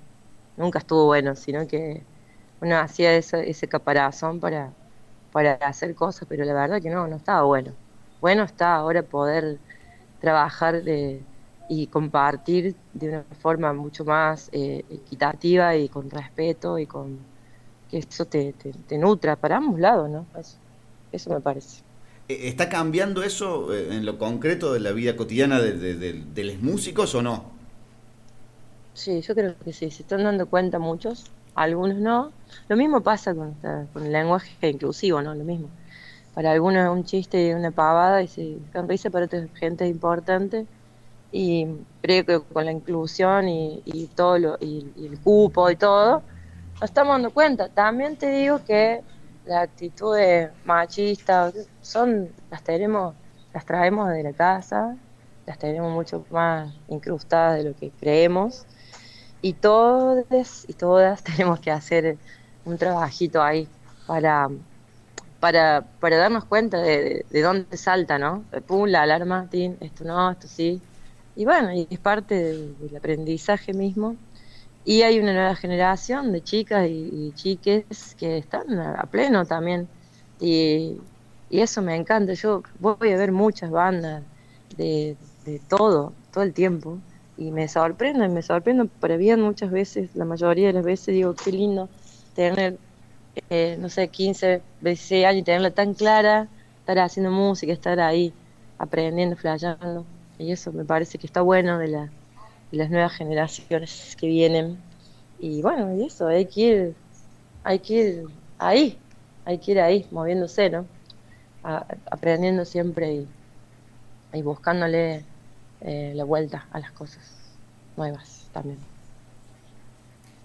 Nunca 0.56 0.80
estuvo 0.80 1.04
bueno, 1.04 1.36
sino 1.36 1.68
que 1.68 2.02
uno 2.62 2.78
hacía 2.78 3.14
ese, 3.14 3.50
ese 3.50 3.68
caparazón 3.68 4.40
para 4.40 4.72
para 5.32 5.54
hacer 5.56 5.96
cosas, 5.96 6.28
pero 6.28 6.46
la 6.46 6.54
verdad 6.54 6.82
que 6.82 6.90
no, 6.90 7.08
no 7.08 7.18
estaba 7.18 7.44
bueno. 7.44 7.72
Bueno 8.22 8.44
está 8.44 8.76
ahora 8.76 9.04
poder 9.04 9.60
trabajar 10.20 10.84
de, 10.84 11.22
y 11.70 11.88
compartir 11.88 12.76
de 12.94 13.10
una 13.10 13.24
forma 13.42 13.74
mucho 13.74 14.06
más 14.06 14.50
eh, 14.52 14.84
equitativa 14.90 15.76
y 15.76 15.90
con 15.90 16.10
respeto 16.10 16.80
y 16.80 16.86
con 16.86 17.20
que 17.90 18.00
eso 18.00 18.26
te, 18.26 18.54
te, 18.54 18.98
nutra 18.98 19.36
para 19.36 19.58
ambos 19.58 19.80
lados, 19.80 20.10
¿no? 20.10 20.26
Eso, 21.12 21.30
me 21.30 21.40
parece. 21.40 21.82
E, 22.28 22.48
¿Está 22.50 22.68
cambiando 22.70 23.24
eso 23.24 23.74
eh, 23.74 23.96
en 23.96 24.06
lo 24.06 24.18
concreto 24.18 24.74
de 24.74 24.82
la 24.82 24.92
vida 24.92 25.16
cotidiana 25.16 25.60
de, 25.62 25.74
de 25.74 26.44
los 26.44 26.60
músicos 26.60 27.16
o 27.16 27.22
no? 27.22 27.58
Sí, 28.94 29.22
yo 29.22 29.36
creo 29.36 29.56
que 29.64 29.74
sí, 29.74 29.92
se 29.92 30.02
están 30.02 30.24
dando 30.24 30.48
cuenta 30.48 30.80
muchos 30.80 31.32
algunos 31.58 31.98
no. 31.98 32.32
Lo 32.70 32.78
mismo 32.78 33.02
pasa 33.02 33.34
con, 33.34 33.56
el 33.96 34.12
lenguaje 34.12 34.70
inclusivo, 34.70 35.22
¿no? 35.22 35.34
Lo 35.34 35.44
mismo. 35.44 35.70
Para 36.34 36.52
algunos 36.52 36.84
es 36.84 36.90
un 36.90 37.04
chiste 37.04 37.48
y 37.48 37.54
una 37.54 37.72
pavada 37.72 38.22
y 38.22 38.28
se 38.28 38.60
risa, 38.88 39.10
para 39.10 39.26
otra 39.26 39.48
gente 39.56 39.88
importante. 39.88 40.68
Y 41.32 41.68
creo 42.02 42.26
que 42.26 42.40
con 42.42 42.66
la 42.66 42.72
inclusión 42.72 43.50
y, 43.50 44.10
todo 44.16 44.38
lo, 44.38 44.58
y, 44.62 44.88
el 44.98 45.20
cupo 45.20 45.70
y 45.72 45.76
todo, 45.76 46.22
nos 46.76 46.84
estamos 46.84 47.16
dando 47.16 47.32
cuenta. 47.32 47.70
También 47.70 48.18
te 48.18 48.30
digo 48.30 48.64
que 48.64 49.02
las 49.46 49.64
actitudes 49.64 50.52
machistas 50.64 51.56
son, 51.82 52.30
las 52.52 52.64
tenemos, 52.64 53.16
las 53.54 53.66
traemos 53.66 54.10
de 54.10 54.22
la 54.22 54.34
casa, 54.34 54.96
las 55.48 55.58
tenemos 55.58 55.92
mucho 55.92 56.24
más 56.30 56.72
incrustadas 56.88 57.58
de 57.58 57.70
lo 57.70 57.76
que 57.76 57.90
creemos 57.90 58.68
y 59.42 59.54
todos 59.54 60.66
y 60.68 60.74
todas 60.74 61.24
tenemos 61.24 61.60
que 61.60 61.72
hacer 61.72 62.18
un 62.66 62.78
trabajito 62.78 63.42
ahí 63.42 63.68
para, 64.06 64.50
para, 65.40 65.86
para 66.00 66.18
darnos 66.18 66.46
cuenta 66.46 66.78
de, 66.80 67.26
de, 67.30 67.42
dónde 67.42 67.78
salta, 67.78 68.18
¿no? 68.18 68.44
Pum, 68.66 68.88
la 68.88 69.04
alarma, 69.04 69.48
esto 69.52 70.04
no, 70.04 70.32
esto 70.32 70.48
sí. 70.48 70.82
Y 71.36 71.46
bueno, 71.46 71.72
y 71.74 71.88
es 71.90 72.00
parte 72.00 72.36
del 72.36 72.98
aprendizaje 72.98 73.74
mismo. 73.74 74.16
Y 74.84 75.02
hay 75.02 75.20
una 75.20 75.34
nueva 75.34 75.56
generación 75.56 76.32
de 76.32 76.42
chicas 76.42 76.88
y, 76.90 77.34
chiques 77.36 78.16
que 78.18 78.38
están 78.38 78.80
a, 78.80 79.04
pleno 79.04 79.46
también. 79.46 79.88
Y, 80.40 80.98
y, 81.50 81.60
eso 81.60 81.82
me 81.82 81.96
encanta. 81.96 82.34
Yo 82.34 82.64
voy 82.80 83.12
a 83.12 83.18
ver 83.18 83.32
muchas 83.32 83.70
bandas 83.70 84.24
de, 84.78 85.16
de 85.46 85.60
todo, 85.68 86.14
todo 86.32 86.44
el 86.44 86.54
tiempo 86.54 87.00
y 87.38 87.52
me 87.52 87.68
sorprendo, 87.68 88.26
y 88.26 88.30
me 88.30 88.42
sorprendo 88.42 88.88
para 88.88 89.16
bien 89.16 89.42
muchas 89.42 89.72
veces, 89.72 90.16
la 90.16 90.26
mayoría 90.26 90.68
de 90.68 90.74
las 90.74 90.84
veces 90.84 91.14
digo, 91.14 91.36
qué 91.36 91.52
lindo 91.52 91.88
tener, 92.36 92.78
eh, 93.50 93.78
no 93.80 93.90
sé, 93.90 94.08
15, 94.08 94.62
16 94.82 95.26
años 95.26 95.42
y 95.42 95.44
tenerla 95.44 95.72
tan 95.72 95.94
clara, 95.94 96.48
estar 96.80 97.00
haciendo 97.00 97.32
música, 97.32 97.72
estar 97.72 98.00
ahí 98.00 98.34
aprendiendo, 98.80 99.36
flayando, 99.36 100.06
y 100.40 100.52
eso 100.52 100.72
me 100.72 100.84
parece 100.84 101.18
que 101.18 101.28
está 101.28 101.42
bueno 101.42 101.78
de, 101.78 101.88
la, 101.90 102.10
las 102.72 102.90
nuevas 102.90 103.14
generaciones 103.14 104.16
que 104.20 104.28
vienen. 104.28 104.78
Y 105.40 105.62
bueno, 105.62 105.96
y 105.96 106.06
eso, 106.06 106.28
hay 106.28 106.46
que 106.46 106.62
ir, 106.62 106.96
hay 107.64 107.80
que 107.80 107.94
ir 107.94 108.24
ahí, 108.58 108.98
hay 109.46 109.58
que 109.60 109.72
ir 109.72 109.80
ahí, 109.80 110.08
moviéndose, 110.12 110.70
¿no? 110.70 110.86
aprendiendo 112.10 112.64
siempre 112.64 113.14
y, 113.14 113.28
y 114.32 114.42
buscándole 114.42 115.26
eh, 115.82 116.14
la 116.16 116.24
vuelta 116.24 116.68
a 116.72 116.80
las 116.80 116.92
cosas 116.92 117.24
nuevas 117.96 118.48
también. 118.54 118.78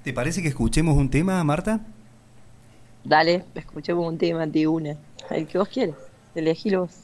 ¿Te 0.04 0.12
parece 0.12 0.42
que 0.42 0.48
escuchemos 0.48 0.96
un 0.96 1.08
tema, 1.08 1.42
Marta? 1.44 1.80
Dale, 3.04 3.44
escuchemos 3.54 4.06
un 4.06 4.18
tema 4.18 4.46
de 4.46 4.66
una. 4.66 4.96
El 5.30 5.46
que 5.46 5.58
vos 5.58 5.68
quieras, 5.68 5.96
elegilo 6.34 6.82
vos. 6.82 6.94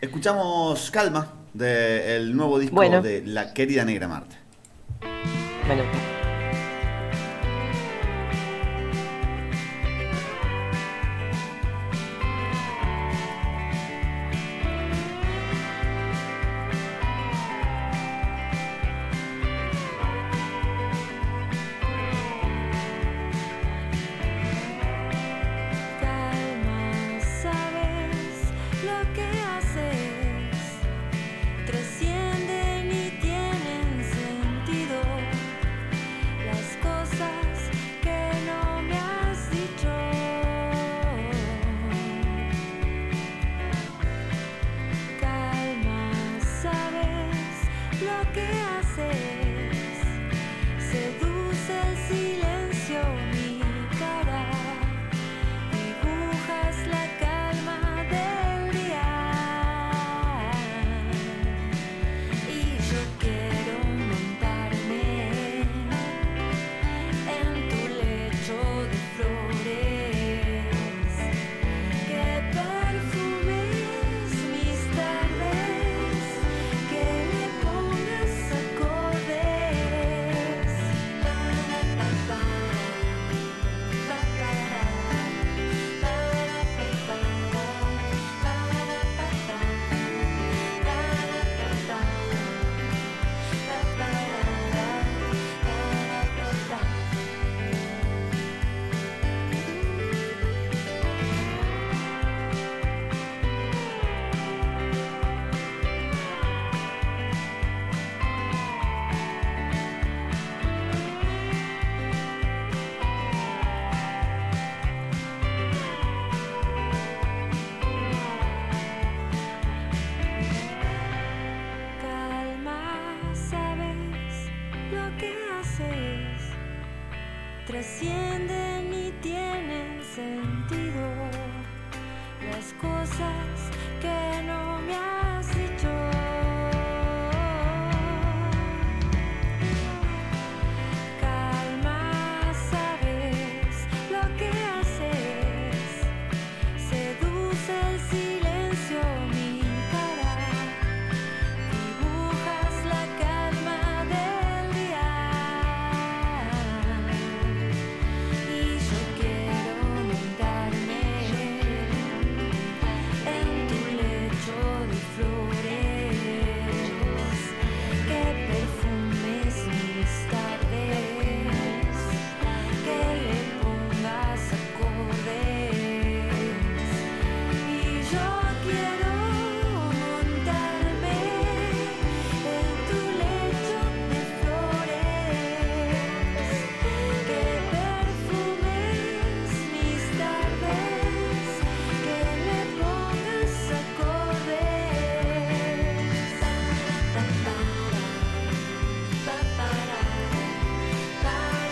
Escuchamos 0.00 0.90
Calma 0.90 1.32
del 1.52 2.34
nuevo 2.34 2.58
disco 2.58 2.80
de 2.80 3.22
La 3.26 3.52
querida 3.52 3.84
negra 3.84 4.08
Marta. 4.08 4.36
Bueno. 5.66 6.19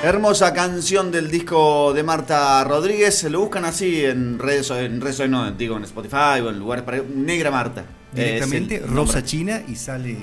Hermosa 0.08 0.54
canción 0.54 1.10
del 1.10 1.30
disco 1.30 1.92
de 1.92 2.02
Marta 2.02 2.64
Rodríguez. 2.64 3.24
Lo 3.24 3.40
buscan 3.40 3.66
así 3.66 4.06
en 4.06 4.38
redes, 4.38 4.70
en 4.70 5.02
redes 5.02 5.28
no, 5.28 5.50
digo 5.50 5.76
en 5.76 5.84
Spotify 5.84 6.40
o 6.42 6.48
en 6.48 6.58
lugares 6.58 6.82
para. 6.82 7.02
Negra 7.02 7.50
Marta. 7.50 7.84
Directamente 8.10 8.78
Rosa 8.78 9.22
China 9.22 9.60
y 9.68 9.74
sale. 9.76 10.16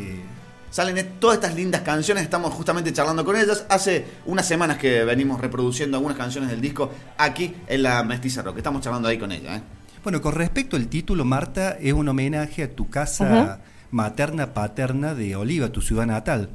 Salen 0.72 1.20
todas 1.20 1.36
estas 1.36 1.54
lindas 1.54 1.82
canciones, 1.82 2.24
estamos 2.24 2.52
justamente 2.52 2.92
charlando 2.94 3.24
con 3.24 3.36
ellas. 3.36 3.68
Hace 3.70 4.08
unas 4.26 4.48
semanas 4.48 4.80
que 4.80 5.04
venimos 5.04 5.40
reproduciendo 5.40 5.98
algunas 5.98 6.18
canciones 6.18 6.50
del 6.50 6.62
disco 6.62 6.90
aquí 7.20 7.54
en 7.68 7.84
la 7.84 8.04
Mestiza 8.04 8.42
Rock. 8.42 8.58
Estamos 8.58 8.82
charlando 8.82 9.08
ahí 9.08 9.20
con 9.20 9.32
ella. 9.32 9.58
¿eh? 9.58 9.62
Bueno, 10.04 10.20
con 10.20 10.34
respecto 10.34 10.78
al 10.78 10.88
título, 10.88 11.26
Marta, 11.26 11.78
es 11.80 11.94
un 11.94 12.10
homenaje 12.10 12.64
a 12.64 12.76
tu 12.76 12.90
casa 12.90 13.60
materna 13.92 14.52
paterna 14.56 15.14
de 15.14 15.36
Oliva, 15.36 15.70
tu 15.70 15.82
ciudad 15.82 16.08
natal. 16.08 16.50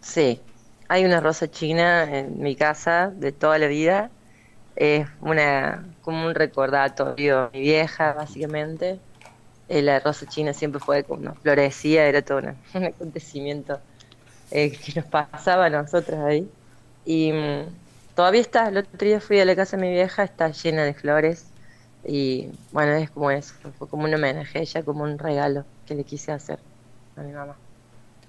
Sí, 0.00 0.40
hay 0.90 1.04
una 1.04 1.20
rosa 1.20 1.48
china 1.48 2.02
en 2.18 2.42
mi 2.42 2.56
casa 2.56 3.12
de 3.14 3.30
toda 3.30 3.58
la 3.58 3.68
vida. 3.68 4.10
Es 4.74 5.06
una 5.20 5.86
como 6.02 6.26
un 6.26 6.34
recordatorio 6.34 7.48
mi 7.52 7.60
vieja, 7.60 8.12
básicamente. 8.12 8.98
Eh, 9.68 9.82
la 9.82 10.00
rosa 10.00 10.26
china 10.26 10.52
siempre 10.52 10.80
fue 10.80 11.04
como 11.04 11.32
florecía, 11.36 12.06
era 12.06 12.22
todo 12.22 12.38
un 12.74 12.84
acontecimiento 12.84 13.78
eh, 14.50 14.72
que 14.72 15.00
nos 15.00 15.08
pasaba 15.08 15.66
a 15.66 15.70
nosotros 15.70 16.18
ahí. 16.18 16.50
Y 17.04 17.30
mm, 17.34 17.66
todavía 18.16 18.40
está, 18.40 18.66
el 18.66 18.78
otro 18.78 18.98
día 18.98 19.20
fui 19.20 19.38
a 19.38 19.44
la 19.44 19.54
casa 19.54 19.76
de 19.76 19.84
mi 19.84 19.92
vieja, 19.92 20.24
está 20.24 20.50
llena 20.50 20.82
de 20.82 20.94
flores. 20.94 21.46
Y 22.04 22.48
bueno, 22.72 22.94
es 22.94 23.10
como 23.12 23.30
eso, 23.30 23.54
fue 23.78 23.86
como 23.86 24.06
un 24.06 24.14
homenaje 24.14 24.58
a 24.58 24.62
ella, 24.62 24.82
como 24.82 25.04
un 25.04 25.20
regalo 25.20 25.64
que 25.86 25.94
le 25.94 26.02
quise 26.02 26.32
hacer 26.32 26.58
a 27.14 27.22
mi 27.22 27.30
mamá. 27.30 27.54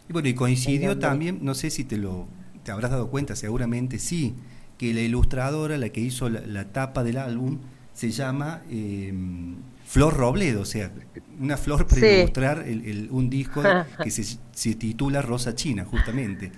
Y 0.07 0.13
bueno, 0.13 0.27
y 0.27 0.35
coincidió 0.35 0.99
también, 0.99 1.39
no 1.41 1.55
sé 1.55 1.71
si 1.71 1.85
te 1.85 1.97
lo 1.97 2.27
te 2.63 2.71
habrás 2.71 2.91
dado 2.91 3.09
cuenta, 3.09 3.35
seguramente 3.35 3.99
sí, 3.99 4.35
que 4.77 4.93
la 4.93 5.01
ilustradora, 5.01 5.77
la 5.77 5.89
que 5.89 6.01
hizo 6.01 6.29
la, 6.29 6.65
tapa 6.65 7.03
del 7.03 7.17
álbum, 7.17 7.59
se 7.93 8.11
llama 8.11 8.61
em, 8.69 9.55
Flor 9.85 10.15
Robledo, 10.15 10.61
o 10.61 10.65
sea, 10.65 10.91
una 11.39 11.57
flor 11.57 11.87
para 11.87 12.05
ilustrar 12.05 12.65
un 13.09 13.29
disco 13.29 13.61
que 14.03 14.11
se, 14.11 14.75
titula 14.75 15.21
Rosa 15.21 15.53
China, 15.55 15.85
justamente. 15.85 16.51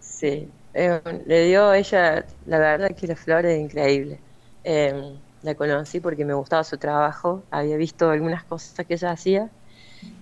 Sí, 0.00 0.48
eh, 0.74 1.00
le 1.26 1.46
dio 1.46 1.72
ella, 1.72 2.24
la 2.46 2.58
verdad 2.58 2.96
que 2.96 3.06
la 3.06 3.16
flor 3.16 3.46
es 3.46 3.60
increíble. 3.60 4.18
Em, 4.64 5.16
la 5.42 5.54
conocí 5.54 6.00
porque 6.00 6.24
me 6.24 6.34
gustaba 6.34 6.64
su 6.64 6.78
trabajo, 6.78 7.42
había 7.50 7.76
visto 7.76 8.10
algunas 8.10 8.44
cosas 8.44 8.86
que 8.86 8.94
ella 8.94 9.10
hacía 9.10 9.50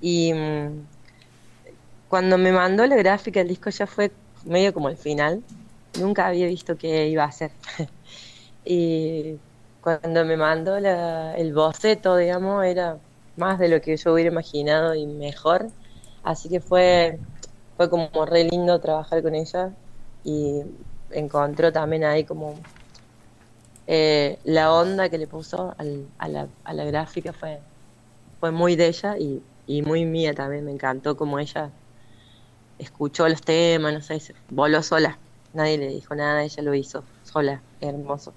y 0.01 0.33
mm, 0.33 0.87
cuando 2.09 2.39
me 2.39 2.53
mandó 2.53 2.87
la 2.87 2.97
gráfica 2.97 3.41
el 3.41 3.49
disco 3.49 3.71
ya 3.71 3.87
fue 3.87 4.11
medio 4.45 4.73
como 4.75 4.89
el 4.89 4.97
final, 4.97 5.43
nunca 5.99 6.27
había 6.27 6.47
visto 6.47 6.77
qué 6.77 7.09
iba 7.09 7.25
a 7.25 7.29
hacer. 7.29 7.51
y 8.65 9.37
cuando 9.81 10.25
me 10.25 10.37
mandó 10.37 10.77
el 10.77 11.53
boceto, 11.55 12.17
digamos, 12.17 12.65
era 12.65 12.99
más 13.37 13.59
de 13.59 13.69
lo 13.69 13.81
que 13.81 13.97
yo 13.97 14.13
hubiera 14.13 14.31
imaginado 14.31 14.95
y 14.95 15.07
mejor, 15.07 15.69
así 16.23 16.49
que 16.49 16.61
fue, 16.61 17.19
fue 17.77 17.89
como 17.89 18.27
re 18.27 18.45
lindo 18.45 18.79
trabajar 18.81 19.23
con 19.23 19.35
ella 19.35 19.73
y 20.25 20.63
encontró 21.11 21.73
también 21.73 22.05
ahí 22.05 22.25
como 22.25 22.55
eh, 23.87 24.39
la 24.45 24.73
onda 24.73 25.09
que 25.09 25.19
le 25.19 25.27
puso 25.27 25.75
a, 25.77 26.29
la, 26.29 26.47
a, 26.65 26.75
la, 26.75 26.85
gráfica 26.85 27.33
fue, 27.33 27.59
fue 28.39 28.51
muy 28.53 28.77
de 28.77 28.87
ella 28.89 29.19
y, 29.19 29.43
y, 29.67 29.83
muy 29.83 30.05
mía 30.05 30.33
también. 30.33 30.65
Me 30.65 30.71
encantó 30.71 31.17
como 31.17 31.39
ella 31.41 31.71
escuchó 32.81 33.29
los 33.29 33.43
temas, 33.43 33.93
no 33.93 34.01
sé, 34.01 34.21
voló 34.49 34.83
sola. 34.83 35.19
Nadie 35.55 35.79
le 35.79 35.89
dijo 35.89 36.15
nada, 36.15 36.43
ella 36.43 36.63
lo 36.63 36.75
hizo 36.75 37.05
sola, 37.25 37.61
hermoso. 37.81 38.33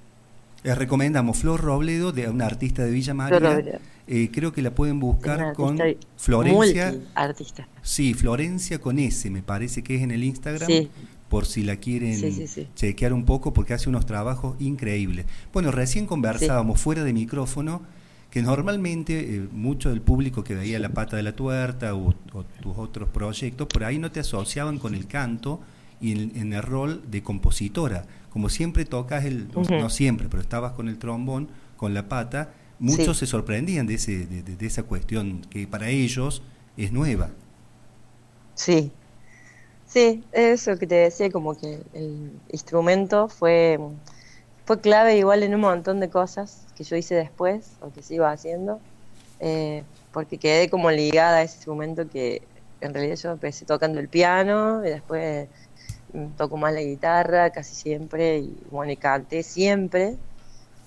Les 0.63 0.77
recomendamos 0.77 1.37
Flor 1.37 1.61
Robledo, 1.61 2.11
de 2.11 2.29
una 2.29 2.45
artista 2.45 2.83
de 2.83 2.91
Villa 2.91 3.13
María. 3.13 3.79
Eh, 4.07 4.29
creo 4.33 4.51
que 4.51 4.61
la 4.61 4.71
pueden 4.71 4.99
buscar 4.99 5.53
con 5.53 5.77
Florencia. 6.17 6.95
Artista. 7.15 7.67
Sí, 7.81 8.13
Florencia 8.13 8.79
con 8.79 8.99
S, 8.99 9.29
me 9.29 9.43
parece 9.43 9.83
que 9.83 9.95
es 9.95 10.01
en 10.01 10.11
el 10.11 10.23
Instagram. 10.23 10.67
Sí 10.67 10.89
por 11.33 11.47
si 11.47 11.63
la 11.63 11.77
quieren 11.77 12.21
chequear 12.75 13.11
un 13.11 13.25
poco, 13.25 13.53
porque 13.53 13.73
hace 13.73 13.89
unos 13.89 14.05
trabajos 14.05 14.55
increíbles. 14.59 15.25
Bueno, 15.51 15.71
recién 15.71 16.05
conversábamos 16.05 16.79
fuera 16.79 17.03
de 17.03 17.11
micrófono 17.11 17.81
que 18.33 18.41
normalmente 18.41 19.35
eh, 19.35 19.47
mucho 19.51 19.91
del 19.91 20.01
público 20.01 20.43
que 20.43 20.55
veía 20.55 20.79
La 20.79 20.89
Pata 20.89 21.15
de 21.15 21.21
la 21.21 21.35
Tuerta 21.35 21.93
o, 21.93 22.15
tus 22.63 22.77
otros 22.79 23.07
proyectos, 23.09 23.67
por 23.67 23.83
ahí 23.83 23.99
no 23.99 24.11
te 24.11 24.21
asociaban 24.21 24.79
con 24.79 24.95
el 24.95 25.05
canto 25.05 25.59
y 26.01 26.39
en, 26.39 26.51
el 26.51 26.63
rol 26.63 27.03
de 27.11 27.21
compositora. 27.21 28.07
Como 28.31 28.49
siempre 28.49 28.85
tocas 28.85 29.25
el, 29.25 29.49
no 29.53 29.91
siempre, 29.91 30.29
pero 30.29 30.41
estabas 30.41 30.71
con 30.71 30.89
el 30.89 30.97
trombón, 30.97 31.47
con 31.77 31.93
la 31.93 32.09
pata, 32.09 32.51
muchos 32.79 33.19
se 33.19 33.27
sorprendían 33.27 33.85
de, 33.85 33.93
ese, 33.93 34.25
de 34.25 34.65
esa 34.65 34.81
cuestión 34.81 35.41
que 35.51 35.67
para 35.67 35.89
ellos 35.89 36.41
es 36.75 36.91
nueva. 36.91 37.29
Sí, 38.55 38.91
Sí, 39.85 40.23
eso 40.31 40.75
que 40.79 40.87
te 40.87 40.95
decía, 40.95 41.29
como 41.29 41.55
que 41.55 41.83
el 41.93 42.31
instrumento 42.51 43.27
fue, 43.27 43.77
fue 44.65 44.81
clave 44.81 45.19
igual 45.19 45.43
en 45.43 45.53
un 45.53 45.61
montón 45.61 45.99
de 45.99 46.09
cosas 46.09 46.62
que 46.75 46.83
yo 46.83 46.95
hice 46.95 47.15
después 47.15 47.77
o 47.81 47.91
que 47.91 48.01
sigo 48.01 48.25
haciendo, 48.25 48.81
eh, 49.39 49.83
porque 50.11 50.37
quedé 50.39 50.69
como 50.69 50.91
ligada 50.91 51.37
a 51.37 51.41
ese 51.43 51.55
instrumento 51.55 52.09
que 52.09 52.47
en 52.81 52.93
realidad 52.93 53.15
yo 53.15 53.31
empecé 53.31 53.65
tocando 53.65 53.99
el 53.99 54.09
piano 54.09 54.85
y 54.85 54.89
después 54.89 55.49
mm, 56.13 56.35
toco 56.37 56.57
más 56.57 56.73
la 56.73 56.81
guitarra 56.81 57.49
casi 57.51 57.75
siempre 57.75 58.39
y 58.39 58.57
bueno, 58.71 58.91
y 58.91 58.97
canté 58.97 59.43
siempre, 59.43 60.17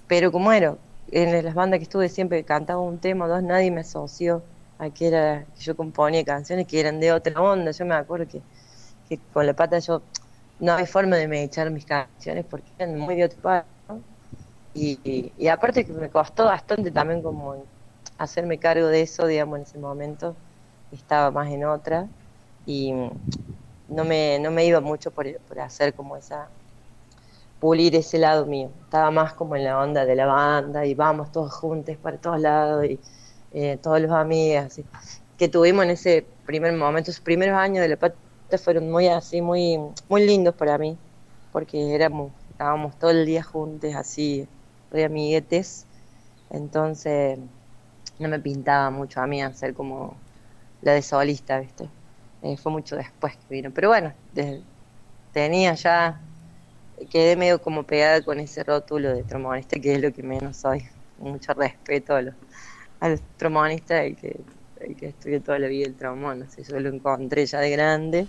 pero 0.07 0.33
como 0.33 0.53
era, 0.53 0.77
en 1.11 1.45
las 1.45 1.55
bandas 1.55 1.79
que 1.79 1.85
estuve 1.85 2.09
siempre 2.09 2.45
cantaba 2.45 2.81
un 2.81 3.01
tema 3.01 3.27
o 3.27 3.29
dos, 3.29 3.43
nadie 3.43 3.71
me 3.71 3.81
asoció 3.83 4.45
a 4.79 4.91
que 4.91 5.09
era 5.09 5.47
que 5.57 5.63
yo 5.63 5.77
componía 5.77 6.25
canciones 6.25 6.67
que 6.67 6.81
eran 6.81 7.01
de 7.01 7.13
otra 7.13 7.41
onda, 7.41 7.71
yo 7.71 7.85
me 7.87 7.95
acuerdo 7.95 8.27
que 8.29 8.43
que 9.09 9.19
con 9.33 9.47
la 9.47 9.55
pata 9.55 9.79
yo 9.79 10.03
no 10.59 10.75
hay 10.75 10.87
forma 10.87 11.17
de 11.17 11.29
me 11.29 11.43
echar 11.43 11.71
mis 11.71 11.87
canciones 11.87 12.45
porque 12.47 12.73
eran 12.79 12.99
muy 12.99 13.17
de 13.17 13.25
otro 13.25 13.41
y, 14.77 15.33
y, 15.39 15.49
aparte 15.49 15.85
que 15.85 15.93
me 15.93 16.11
costó 16.11 16.45
bastante 16.45 16.91
también 16.91 17.23
como 17.23 17.65
hacerme 18.19 18.59
cargo 18.59 18.89
de 18.89 19.03
eso, 19.03 19.27
digamos, 19.27 19.57
en 19.57 19.63
ese 19.63 19.79
momento 19.79 20.37
estaba 20.93 21.31
más 21.31 21.51
en 21.51 21.65
otra 21.65 22.07
y 22.67 22.93
no 23.89 24.05
me, 24.05 24.39
no 24.39 24.51
me 24.51 24.67
iba 24.67 24.81
mucho 24.81 25.11
por, 25.11 25.27
por 25.41 25.61
hacer 25.61 25.95
como 25.95 26.17
esa 26.17 26.49
pulir 27.59 27.95
ese 27.97 28.19
lado 28.19 28.47
mío. 28.47 28.71
Estaba 28.85 29.11
más 29.11 29.33
como 29.33 29.57
en 29.57 29.65
la 29.65 29.79
onda 29.81 30.05
de 30.05 30.15
la 30.15 30.27
banda 30.27 30.85
y 30.85 30.95
vamos 30.95 31.33
todos 31.33 31.53
juntos 31.55 31.97
para 31.97 32.19
todos 32.19 32.41
lados 32.41 32.85
y 32.85 33.01
eh, 33.53 33.79
todos 33.83 34.01
los 34.01 34.11
amigos 34.11 34.81
que 35.39 35.49
tuvimos 35.49 35.85
en 35.85 35.91
ese 35.91 36.27
primer 36.45 36.73
momento, 36.75 37.11
esos 37.11 37.23
primeros 37.23 37.57
años 37.59 37.83
de 37.83 37.89
la 37.89 37.97
pata 37.97 38.17
fueron 38.63 38.91
muy 38.91 39.09
así, 39.09 39.41
muy, 39.41 39.79
muy 40.09 40.27
lindos 40.27 40.55
para 40.55 40.79
mí, 40.79 40.97
porque 41.53 41.95
éramos, 41.95 42.33
estábamos 42.51 42.99
todo 42.99 43.11
el 43.11 43.27
día 43.27 43.43
juntos, 43.43 43.95
así, 43.95 44.49
amiguetes, 45.05 45.87
entonces 46.51 47.39
no 48.19 48.29
me 48.29 48.39
pintaba 48.39 48.91
mucho 48.91 49.21
a 49.21 49.27
mí 49.27 49.43
hacer 49.43 49.75
como 49.75 50.17
la 50.83 50.93
de 50.93 51.03
solista, 51.03 51.59
¿viste? 51.61 51.89
Eh, 52.43 52.57
fue 52.57 52.73
mucho 52.73 52.97
después 52.97 53.37
que 53.37 53.55
vino, 53.55 53.71
pero 53.73 53.89
bueno, 53.89 54.13
tenía 55.33 55.75
ya, 55.75 56.21
quedé 57.11 57.37
medio 57.37 57.61
como 57.61 57.85
pegada 57.85 58.23
con 58.23 58.41
ese 58.41 58.63
rótulo 58.65 59.15
de 59.15 59.25
trombonista, 59.25 59.79
que 59.81 59.95
es 59.95 60.01
lo 60.01 60.13
que 60.13 60.23
menos 60.23 60.57
soy, 60.57 60.87
mucho 61.19 61.55
respeto 61.55 62.15
a 62.15 62.23
los, 62.23 62.35
a 63.01 63.09
los 63.09 63.21
trombonistas, 63.37 64.05
el 64.05 64.17
que 64.17 64.45
el 64.81 64.97
que 64.97 65.09
estudié 65.09 65.41
toda 65.41 65.59
la 65.59 65.69
vida 65.69 65.87
el 65.87 65.97
trombón, 65.97 66.49
sé, 66.51 66.63
yo 66.63 66.79
lo 66.79 66.89
encontré 66.89 67.47
ya 67.47 67.61
de 67.61 67.71
grande. 67.71 68.27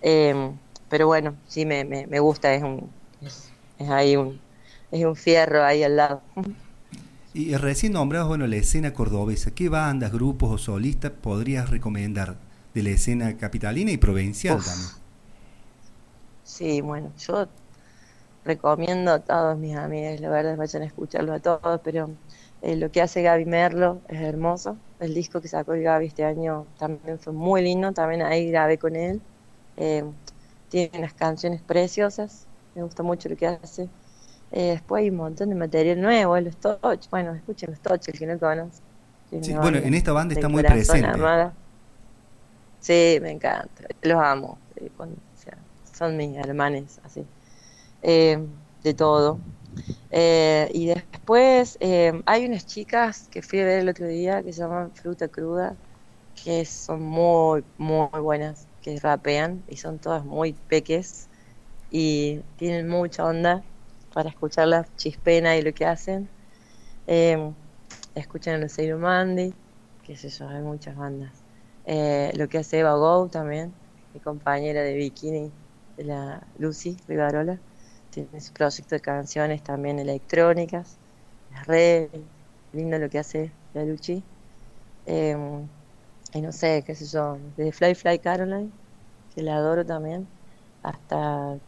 Em, 0.00 0.56
pero 0.88 1.06
bueno, 1.06 1.36
sí 1.46 1.66
me, 1.66 1.84
me, 1.84 2.20
gusta, 2.20 2.54
es 2.54 2.62
un 2.62 2.90
es, 3.20 3.52
ahí 3.78 4.16
un 4.16 4.40
es 4.90 5.04
un 5.04 5.16
fierro 5.16 5.64
ahí 5.64 5.82
al 5.82 5.96
lado. 5.96 6.22
Y 7.32 7.54
recién 7.56 7.92
nombrados, 7.92 8.28
bueno, 8.28 8.46
la 8.46 8.56
escena 8.56 8.92
cordobesa, 8.92 9.52
¿qué 9.52 9.68
bandas, 9.68 10.12
grupos 10.12 10.50
o 10.50 10.58
solistas 10.58 11.12
podrías 11.12 11.70
recomendar 11.70 12.36
de 12.74 12.82
la 12.82 12.90
escena 12.90 13.36
capitalina 13.36 13.92
y 13.92 13.98
provincial 13.98 14.64
también? 14.64 14.90
Sí, 16.42 16.80
bueno, 16.80 17.12
yo 17.18 17.46
recomiendo 18.44 19.12
a 19.12 19.20
todos 19.20 19.56
mis 19.58 19.76
amigos, 19.76 20.20
la 20.20 20.28
verdad, 20.30 20.56
vayan 20.56 20.82
a 20.82 20.86
escucharlo 20.86 21.32
a 21.34 21.40
todos, 21.40 21.80
pero 21.84 22.10
eh, 22.62 22.76
lo 22.76 22.90
que 22.90 23.00
hace 23.02 23.22
Gaby 23.22 23.44
Merlo 23.46 24.02
es 24.08 24.20
hermoso. 24.20 24.76
El 24.98 25.14
disco 25.14 25.40
que 25.40 25.48
sacó 25.48 25.74
el 25.74 25.82
Gaby 25.82 26.06
este 26.06 26.24
año 26.24 26.66
también 26.78 27.18
fue 27.18 27.32
muy 27.32 27.62
lindo, 27.62 27.92
también 27.92 28.22
ahí 28.22 28.50
grabé 28.50 28.78
con 28.78 28.96
él. 28.96 29.22
Eh, 29.76 30.04
tiene 30.68 30.98
unas 30.98 31.14
canciones 31.14 31.62
preciosas, 31.62 32.46
me 32.74 32.82
gusta 32.82 33.02
mucho 33.02 33.28
lo 33.28 33.36
que 33.36 33.46
hace. 33.46 33.88
Eh, 34.52 34.72
después 34.72 35.02
hay 35.02 35.10
un 35.10 35.16
montón 35.16 35.48
de 35.48 35.54
material 35.54 36.00
nuevo, 36.00 36.38
los 36.40 36.56
Toch, 36.56 36.80
bueno, 37.10 37.34
escuchen 37.34 37.70
los 37.70 37.80
Toch, 37.80 38.00
el 38.06 38.18
que 38.18 38.26
no 38.26 38.38
conoce. 38.38 38.82
bueno, 39.54 39.78
en 39.78 39.94
esta 39.94 40.12
banda 40.12 40.34
está 40.34 40.48
muy 40.48 40.62
presente. 40.64 41.18
Sí, 42.80 43.18
me 43.20 43.30
encanta, 43.30 43.84
los 44.02 44.20
amo, 44.20 44.58
son 45.92 46.16
mis 46.16 46.36
hermanes, 46.36 46.98
así, 47.04 47.24
de 48.02 48.94
todo. 48.94 49.38
Eh, 50.10 50.68
y 50.72 50.86
después 50.86 51.76
eh, 51.80 52.20
hay 52.26 52.46
unas 52.46 52.66
chicas 52.66 53.28
que 53.30 53.42
fui 53.42 53.60
a 53.60 53.64
ver 53.64 53.80
el 53.80 53.88
otro 53.88 54.06
día 54.06 54.42
que 54.42 54.52
se 54.52 54.60
llaman 54.60 54.90
Fruta 54.92 55.28
Cruda, 55.28 55.76
que 56.42 56.64
son 56.64 57.02
muy, 57.02 57.64
muy 57.76 58.08
buenas, 58.20 58.66
que 58.82 58.98
rapean 58.98 59.62
y 59.68 59.76
son 59.76 59.98
todas 59.98 60.24
muy 60.24 60.54
peques 60.54 61.28
y 61.90 62.40
tienen 62.56 62.88
mucha 62.88 63.24
onda 63.24 63.62
para 64.12 64.30
escucharlas 64.30 64.94
chispena 64.96 65.56
y 65.56 65.62
lo 65.62 65.72
que 65.74 65.86
hacen. 65.86 66.30
Eh, 67.06 67.54
escuchan 68.14 68.56
a 68.56 68.58
los 68.58 68.78
Mandy, 68.98 69.54
que 70.02 70.16
sé 70.16 70.28
yo, 70.30 70.48
hay 70.48 70.62
muchas 70.62 70.96
bandas. 70.96 71.44
Eh, 71.84 72.32
lo 72.36 72.48
que 72.48 72.58
hace 72.58 72.80
Eva 72.80 72.94
Go 72.94 73.28
también, 73.30 73.74
mi 74.12 74.20
compañera 74.20 74.82
de 74.82 74.94
bikini, 74.94 75.52
la 75.96 76.46
Lucy 76.56 76.96
Rivarola 77.06 77.60
tiene 78.10 78.40
su 78.40 78.52
proyecto 78.52 78.94
de 78.96 79.00
canciones 79.00 79.62
también 79.62 79.98
electrónicas, 79.98 81.00
es 81.50 81.66
re 81.66 82.10
lindo 82.72 82.98
lo 82.98 83.08
que 83.10 83.18
hace 83.18 83.52
la 83.72 83.84
Luchi. 83.84 84.24
Em, 85.06 85.68
y 86.34 86.40
no 86.42 86.52
sé, 86.52 86.82
qué 86.86 86.94
sé 86.94 87.06
yo, 87.06 87.38
desde 87.56 87.72
Fly 87.72 87.94
Fly 87.94 88.18
Caroline, 88.20 88.72
que 89.34 89.42
la 89.42 89.56
adoro 89.56 89.84
también, 89.86 90.28
hasta 90.82 91.58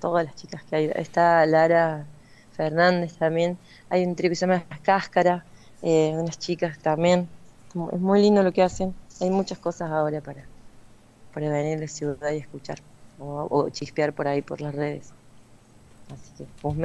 todas 0.00 0.24
las 0.24 0.34
chicas 0.36 0.62
que 0.64 0.76
hay. 0.76 0.90
Está 0.94 1.44
Lara 1.46 2.06
Fernández 2.52 3.14
también, 3.14 3.58
hay 3.88 4.04
un 4.04 4.16
trío 4.16 4.30
que 4.30 4.36
se 4.36 4.46
llama 4.46 4.64
Cáscara, 4.82 5.44
eh, 5.82 6.12
unas 6.14 6.38
chicas 6.38 6.78
también. 6.78 7.28
Es 7.92 8.00
muy 8.00 8.22
lindo 8.22 8.42
lo 8.42 8.52
que 8.52 8.62
hacen. 8.62 8.94
Hay 9.20 9.30
muchas 9.30 9.58
cosas 9.58 9.90
ahora 9.90 10.20
para, 10.20 10.44
para 11.34 11.50
venir 11.50 11.78
de 11.78 11.88
ciudad 11.88 12.32
y 12.32 12.38
escuchar 12.38 12.78
o 13.20 13.68
chispear 13.70 14.12
por 14.12 14.28
ahí 14.28 14.42
por 14.42 14.60
las 14.60 14.74
redes. 14.74 15.12
Así 16.12 16.32
que, 16.38 16.46
pues, 16.62 16.76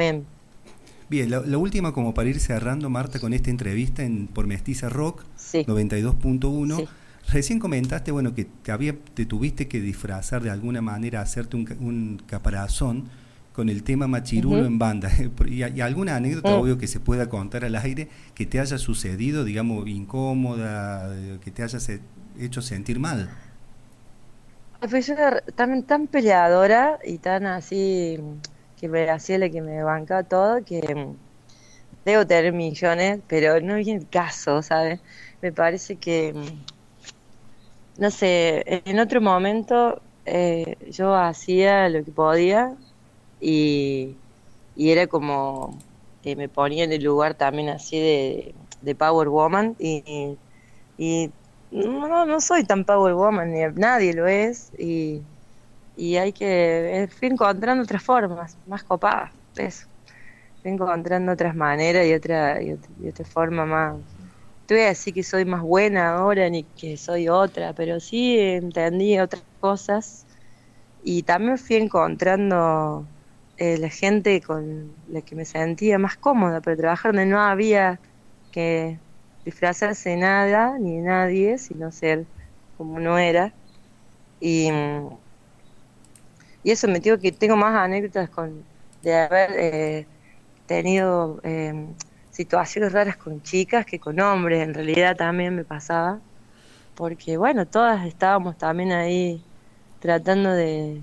Bien, 1.10 1.30
la, 1.30 1.58
última 1.58 1.93
como 1.93 2.13
para 2.13 2.30
ir 2.30 2.39
cerrando, 2.39 2.89
Marta, 2.89 3.19
con 3.19 3.34
esta 3.34 3.49
entrevista 3.49 4.04
en 4.04 4.28
por 4.28 4.47
Mestiza 4.47 4.89
Rock 4.89 5.23
92.1. 5.52 6.88
Recién 7.32 7.60
comentaste, 7.60 8.12
bueno, 8.12 8.36
que 8.36 8.46
te, 8.46 8.72
había, 8.72 8.96
te 9.14 9.26
tuviste 9.26 9.68
que 9.68 9.80
disfrazar 9.80 10.44
de 10.44 10.50
alguna 10.52 10.82
manera, 10.82 11.22
hacerte 11.22 11.56
un, 11.58 12.22
caparazón 12.28 13.10
con 13.54 13.70
el 13.70 13.84
tema 13.84 14.08
Machirulo 14.08 14.66
en 14.66 14.78
banda. 14.78 15.10
¿Y, 15.48 15.64
y 15.64 15.82
alguna 15.82 16.16
anécdota, 16.18 16.56
obvio, 16.58 16.78
que 16.78 16.88
se 16.88 17.00
pueda 17.00 17.30
contar 17.30 17.66
al 17.66 17.76
aire 17.76 18.10
que 18.36 18.46
te 18.46 18.60
haya 18.60 18.78
sucedido, 18.78 19.44
digamos, 19.46 19.88
incómoda, 19.88 21.16
eh, 21.16 21.40
que 21.44 21.52
te 21.52 21.64
haya 21.64 21.80
se- 21.80 22.02
hecho 22.40 22.62
sentir 22.62 23.00
mal? 23.00 23.30
Pues 24.90 25.08
yo 25.08 25.14
era 25.14 25.42
tan, 25.56 25.86
tan 25.86 26.08
peleadora 26.08 27.00
y 27.04 27.20
tan 27.20 27.46
así 27.46 28.18
que 28.76 28.90
me 28.90 29.10
hacía 29.10 29.38
la 29.38 29.50
que 29.50 29.62
me 29.62 29.82
bancaba 29.84 30.24
todo 30.26 30.64
que 30.66 30.82
mm, 30.94 31.24
debo 32.06 32.28
tener 32.28 32.54
millones, 32.54 33.22
pero 33.28 33.62
no 33.62 33.76
viene 33.76 34.02
el 34.02 34.10
caso, 34.10 34.62
¿sabes? 34.64 35.02
Me 35.42 35.54
parece 35.54 36.00
que, 36.00 36.34
mm, 36.34 36.66
no 37.97 38.12
sé, 38.12 38.63
en 38.86 38.99
otro 38.99 39.21
momento 39.21 40.01
eh, 40.25 40.77
yo 40.89 41.15
hacía 41.15 41.89
lo 41.89 42.03
que 42.03 42.12
podía 42.12 42.75
y, 43.39 44.15
y 44.75 44.91
era 44.91 45.08
como 45.08 45.77
que 46.21 46.36
me 46.36 46.49
ponía 46.49 46.86
en 46.86 46.93
el 46.93 47.03
lugar 47.03 47.36
también 47.36 47.69
así 47.69 47.99
de, 47.99 48.56
Power 48.95 49.29
Woman 49.29 49.75
y, 49.79 50.38
y 50.97 51.32
no, 51.71 52.25
no 52.25 52.41
soy 52.41 52.65
tan 52.65 52.84
Power 52.86 53.13
Woman, 53.13 53.51
ni 53.51 53.62
nadie 53.75 54.13
lo 54.13 54.27
es 54.27 54.71
y, 54.77 55.21
y 55.95 56.17
hay 56.17 56.34
que 56.34 57.10
fui 57.17 57.29
encontrando 57.29 57.84
otras 57.84 58.03
formas 58.03 58.58
más 58.67 58.84
copadas, 58.84 59.32
eso. 59.56 59.88
Fui 60.62 60.71
encontrando 60.71 61.32
otras 61.32 61.56
maneras 61.56 62.06
y 62.06 62.13
otra, 62.13 62.62
y 62.62 62.71
otra, 62.71 62.89
y 63.01 63.10
otra 63.10 63.25
forma 63.25 63.65
más. 63.65 63.95
Te 64.65 64.76
voy 64.76 64.84
a 64.84 64.88
decir 64.88 65.13
que 65.13 65.23
soy 65.23 65.45
más 65.45 65.62
buena 65.62 66.15
ahora 66.15 66.49
ni 66.49 66.63
que 66.63 66.97
soy 66.97 67.28
otra, 67.30 67.73
pero 67.73 67.99
sí 67.99 68.39
entendí 68.39 69.19
otras 69.19 69.43
cosas 69.60 70.26
y 71.04 71.23
también 71.23 71.58
fui 71.58 71.76
encontrando 71.78 73.06
eh, 73.58 73.78
la 73.78 73.89
gente 73.89 74.41
con 74.41 74.93
la 75.10 75.21
que 75.21 75.36
me 75.36 75.45
sentía 75.45 75.99
más 75.99 76.17
cómoda 76.17 76.62
para 76.62 76.78
trabajar, 76.78 77.12
donde 77.13 77.26
no 77.26 77.41
había 77.41 77.99
que 78.52 78.99
disfrazarse 79.45 80.15
nada 80.15 80.78
ni 80.80 80.97
de 80.97 81.02
nadie, 81.04 81.58
sino 81.58 81.91
ser 81.91 82.26
como 82.78 82.99
no 82.99 83.17
era. 83.17 83.54
Y, 84.39 84.69
y 86.63 86.71
eso 86.71 86.88
me 86.88 86.99
digo 86.99 87.17
que 87.19 87.32
tengo 87.32 87.56
más 87.58 87.76
anécdotas 87.76 88.30
con 88.30 88.63
de 89.02 89.13
haber 89.15 89.52
eh, 89.58 90.08
tenido 90.65 91.39
eh, 91.43 91.88
situaciones 92.34 92.91
raras 92.91 93.17
con 93.17 93.41
chicas 93.43 93.86
que 93.86 94.00
con 94.00 94.19
hombres, 94.19 94.63
en 94.63 94.74
realidad 94.74 95.15
también 95.15 95.56
me 95.56 95.63
pasaba, 95.63 96.19
porque 96.96 97.38
bueno, 97.38 97.65
todas 97.67 98.06
estábamos 98.08 98.58
también 98.58 98.91
ahí 98.91 99.41
tratando 100.00 100.52
de... 100.52 101.02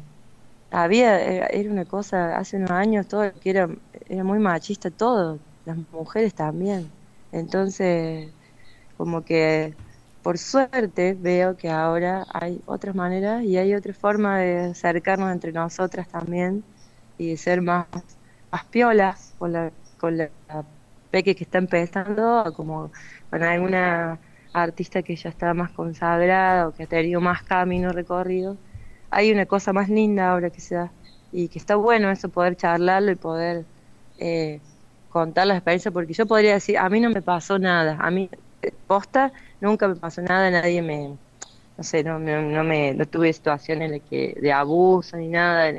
Había, 0.72 1.20
era 1.20 1.46
era 1.46 1.70
una 1.70 1.84
cosa, 1.84 2.36
hace 2.38 2.56
unos 2.56 2.70
años 2.70 3.08
todo 3.08 3.32
que 3.40 3.50
era, 3.50 3.68
era 4.08 4.24
muy 4.24 4.38
machista 4.38 4.90
todo, 4.90 5.38
las 5.64 5.76
mujeres 5.92 6.34
también. 6.34 6.90
Entonces, 7.32 8.30
como 8.96 9.24
que 9.24 9.74
por 10.22 10.38
suerte 10.38 11.16
veo 11.18 11.56
que 11.56 11.70
ahora 11.70 12.26
hay 12.32 12.60
otras 12.66 12.94
maneras 12.94 13.44
y 13.44 13.56
hay 13.56 13.74
otra 13.74 13.94
forma 13.94 14.38
de 14.38 14.70
acercarnos 14.70 15.32
entre 15.32 15.52
nosotras 15.52 16.08
también 16.08 16.64
y 17.18 17.30
de 17.30 17.36
ser 17.36 17.62
más, 17.62 17.86
más 18.52 18.64
piolas 18.66 19.34
con 19.38 19.52
la, 19.52 19.72
con 19.98 20.16
la 20.18 20.30
peque 21.10 21.34
que 21.34 21.44
está 21.44 21.58
empezando, 21.58 22.52
como 22.56 22.90
con 23.30 23.42
alguna 23.42 24.18
artista 24.52 25.02
que 25.02 25.16
ya 25.16 25.28
está 25.28 25.54
más 25.54 25.70
consagrada 25.70 26.68
o 26.68 26.74
que 26.74 26.84
ha 26.84 26.86
tenido 26.86 27.20
más 27.20 27.42
camino 27.42 27.92
recorrido. 27.92 28.56
Hay 29.10 29.32
una 29.32 29.46
cosa 29.46 29.72
más 29.72 29.88
linda 29.88 30.30
ahora 30.30 30.50
que 30.50 30.60
se 30.60 30.74
da 30.76 30.90
y 31.32 31.48
que 31.48 31.58
está 31.58 31.76
bueno 31.76 32.10
eso, 32.10 32.28
poder 32.28 32.56
charlarlo 32.56 33.12
y 33.12 33.16
poder 33.16 33.64
eh, 34.18 34.60
contar 35.10 35.46
la 35.46 35.54
experiencia, 35.54 35.90
porque 35.90 36.12
yo 36.12 36.26
podría 36.26 36.54
decir, 36.54 36.78
a 36.78 36.88
mí 36.88 37.00
no 37.00 37.10
me 37.10 37.22
pasó 37.22 37.58
nada, 37.58 37.96
a 38.00 38.10
mí 38.10 38.28
posta 38.86 39.32
nunca 39.60 39.88
me 39.88 39.96
pasó 39.96 40.22
nada, 40.22 40.50
nadie 40.50 40.82
me, 40.82 41.16
no 41.76 41.84
sé, 41.84 42.04
no, 42.04 42.18
no, 42.18 42.64
me, 42.64 42.94
no 42.94 43.06
tuve 43.06 43.32
situaciones 43.32 43.90
las 43.90 44.00
que, 44.08 44.36
de 44.40 44.52
abuso 44.52 45.16
ni 45.16 45.28
nada 45.28 45.72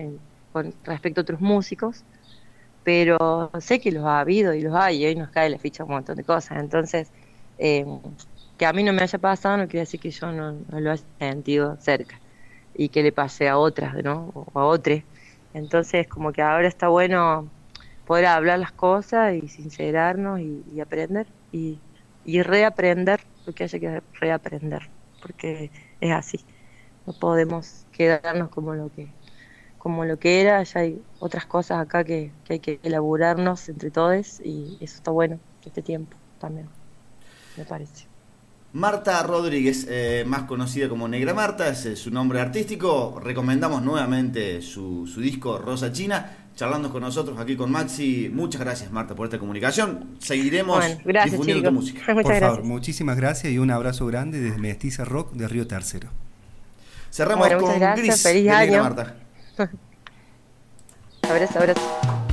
con 0.51 0.73
respecto 0.83 1.21
a 1.21 1.23
otros 1.23 1.41
músicos, 1.41 2.03
pero 2.83 3.51
sé 3.59 3.79
que 3.79 3.91
los 3.91 4.05
ha 4.05 4.19
habido 4.19 4.53
y 4.53 4.61
los 4.61 4.75
hay, 4.75 5.03
y 5.03 5.07
hoy 5.07 5.15
nos 5.15 5.29
cae 5.29 5.49
la 5.49 5.59
ficha 5.59 5.83
un 5.83 5.91
montón 5.91 6.15
de 6.17 6.23
cosas, 6.23 6.59
entonces 6.59 7.11
eh, 7.57 7.85
que 8.57 8.65
a 8.65 8.73
mí 8.73 8.83
no 8.83 8.93
me 8.93 9.03
haya 9.03 9.19
pasado 9.19 9.57
no 9.57 9.67
quiere 9.67 9.81
decir 9.81 9.99
que 9.99 10.11
yo 10.11 10.31
no, 10.31 10.53
lo 10.79 10.91
haya 10.91 11.03
sentido 11.19 11.77
cerca 11.79 12.21
y 12.73 12.89
que 12.89 13.03
le 13.03 13.11
pase 13.11 13.49
a 13.49 13.57
otras, 13.57 13.95
¿no? 14.03 14.29
O 14.35 14.59
a 14.59 14.65
otros. 14.65 15.01
Entonces, 15.53 16.07
como 16.07 16.31
que 16.31 16.41
ahora 16.41 16.67
está 16.67 16.87
bueno 16.89 17.51
poder 18.05 18.25
hablar 18.27 18.59
las 18.59 18.71
cosas 18.71 19.35
y 19.35 19.47
sincerarnos 19.47 20.39
y, 20.41 20.63
y 20.71 20.79
aprender 20.79 21.27
y, 21.51 21.81
y 22.23 22.41
reaprender 22.43 23.21
lo 23.45 23.53
que 23.53 23.63
haya 23.63 23.79
que 23.79 24.03
reaprender, 24.19 24.91
porque 25.21 25.71
es 25.99 26.11
así. 26.11 26.45
No 27.05 27.13
podemos 27.13 27.87
quedarnos 27.91 28.49
como 28.49 28.75
lo 28.75 28.91
que 28.91 29.15
como 29.81 30.05
lo 30.05 30.17
que 30.19 30.41
era, 30.41 30.63
ya 30.63 30.79
hay 30.81 31.01
otras 31.19 31.45
cosas 31.45 31.79
acá 31.79 32.03
que, 32.03 32.31
que 32.45 32.53
hay 32.53 32.59
que 32.59 32.79
elaborarnos 32.83 33.67
entre 33.69 33.91
todos 33.91 34.39
y 34.41 34.77
eso 34.81 34.95
está 34.97 35.11
bueno 35.11 35.39
este 35.65 35.81
tiempo 35.81 36.17
también, 36.39 36.69
me 37.57 37.65
parece. 37.65 38.07
Marta 38.73 39.21
Rodríguez, 39.23 39.85
eh, 39.89 40.23
más 40.25 40.43
conocida 40.43 40.87
como 40.87 41.07
Negra 41.07 41.33
Marta, 41.33 41.67
es 41.67 41.85
eh, 41.85 41.95
su 41.97 42.09
nombre 42.09 42.39
artístico. 42.39 43.19
Recomendamos 43.21 43.81
nuevamente 43.83 44.61
su, 44.61 45.07
su 45.07 45.19
disco 45.19 45.57
Rosa 45.57 45.91
China. 45.91 46.37
Charlando 46.55 46.89
con 46.91 47.01
nosotros 47.01 47.37
aquí 47.39 47.55
con 47.57 47.71
Maxi. 47.71 48.29
Muchas 48.33 48.61
gracias, 48.61 48.91
Marta, 48.91 49.15
por 49.15 49.25
esta 49.25 49.39
comunicación. 49.39 50.15
Seguiremos 50.19 50.77
Bueno, 50.77 51.01
gracias 51.03 51.31
difundiendo 51.31 51.63
tu 51.63 51.71
música. 51.71 52.01
Muchas 52.13 52.23
Por 52.23 52.37
gracias. 52.37 52.39
favor, 52.39 52.63
muchísimas 52.63 53.17
gracias 53.17 53.51
y 53.53 53.57
un 53.57 53.71
abrazo 53.71 54.05
grande 54.05 54.39
desde 54.39 54.57
Mestiza 54.57 55.03
Rock 55.05 55.33
de 55.33 55.47
Río 55.49 55.67
Tercero. 55.67 56.09
Cerramos 57.11 57.49
Bueno, 57.49 57.59
con 57.59 57.77
gracias, 57.79 57.95
Gris 57.95 58.21
feliz 58.21 58.45
de 58.45 58.55
Negra 58.55 58.79
año. 58.79 58.83
Marta. 58.83 59.20
Abrazo, 61.23 61.59
abrazo. 61.59 62.30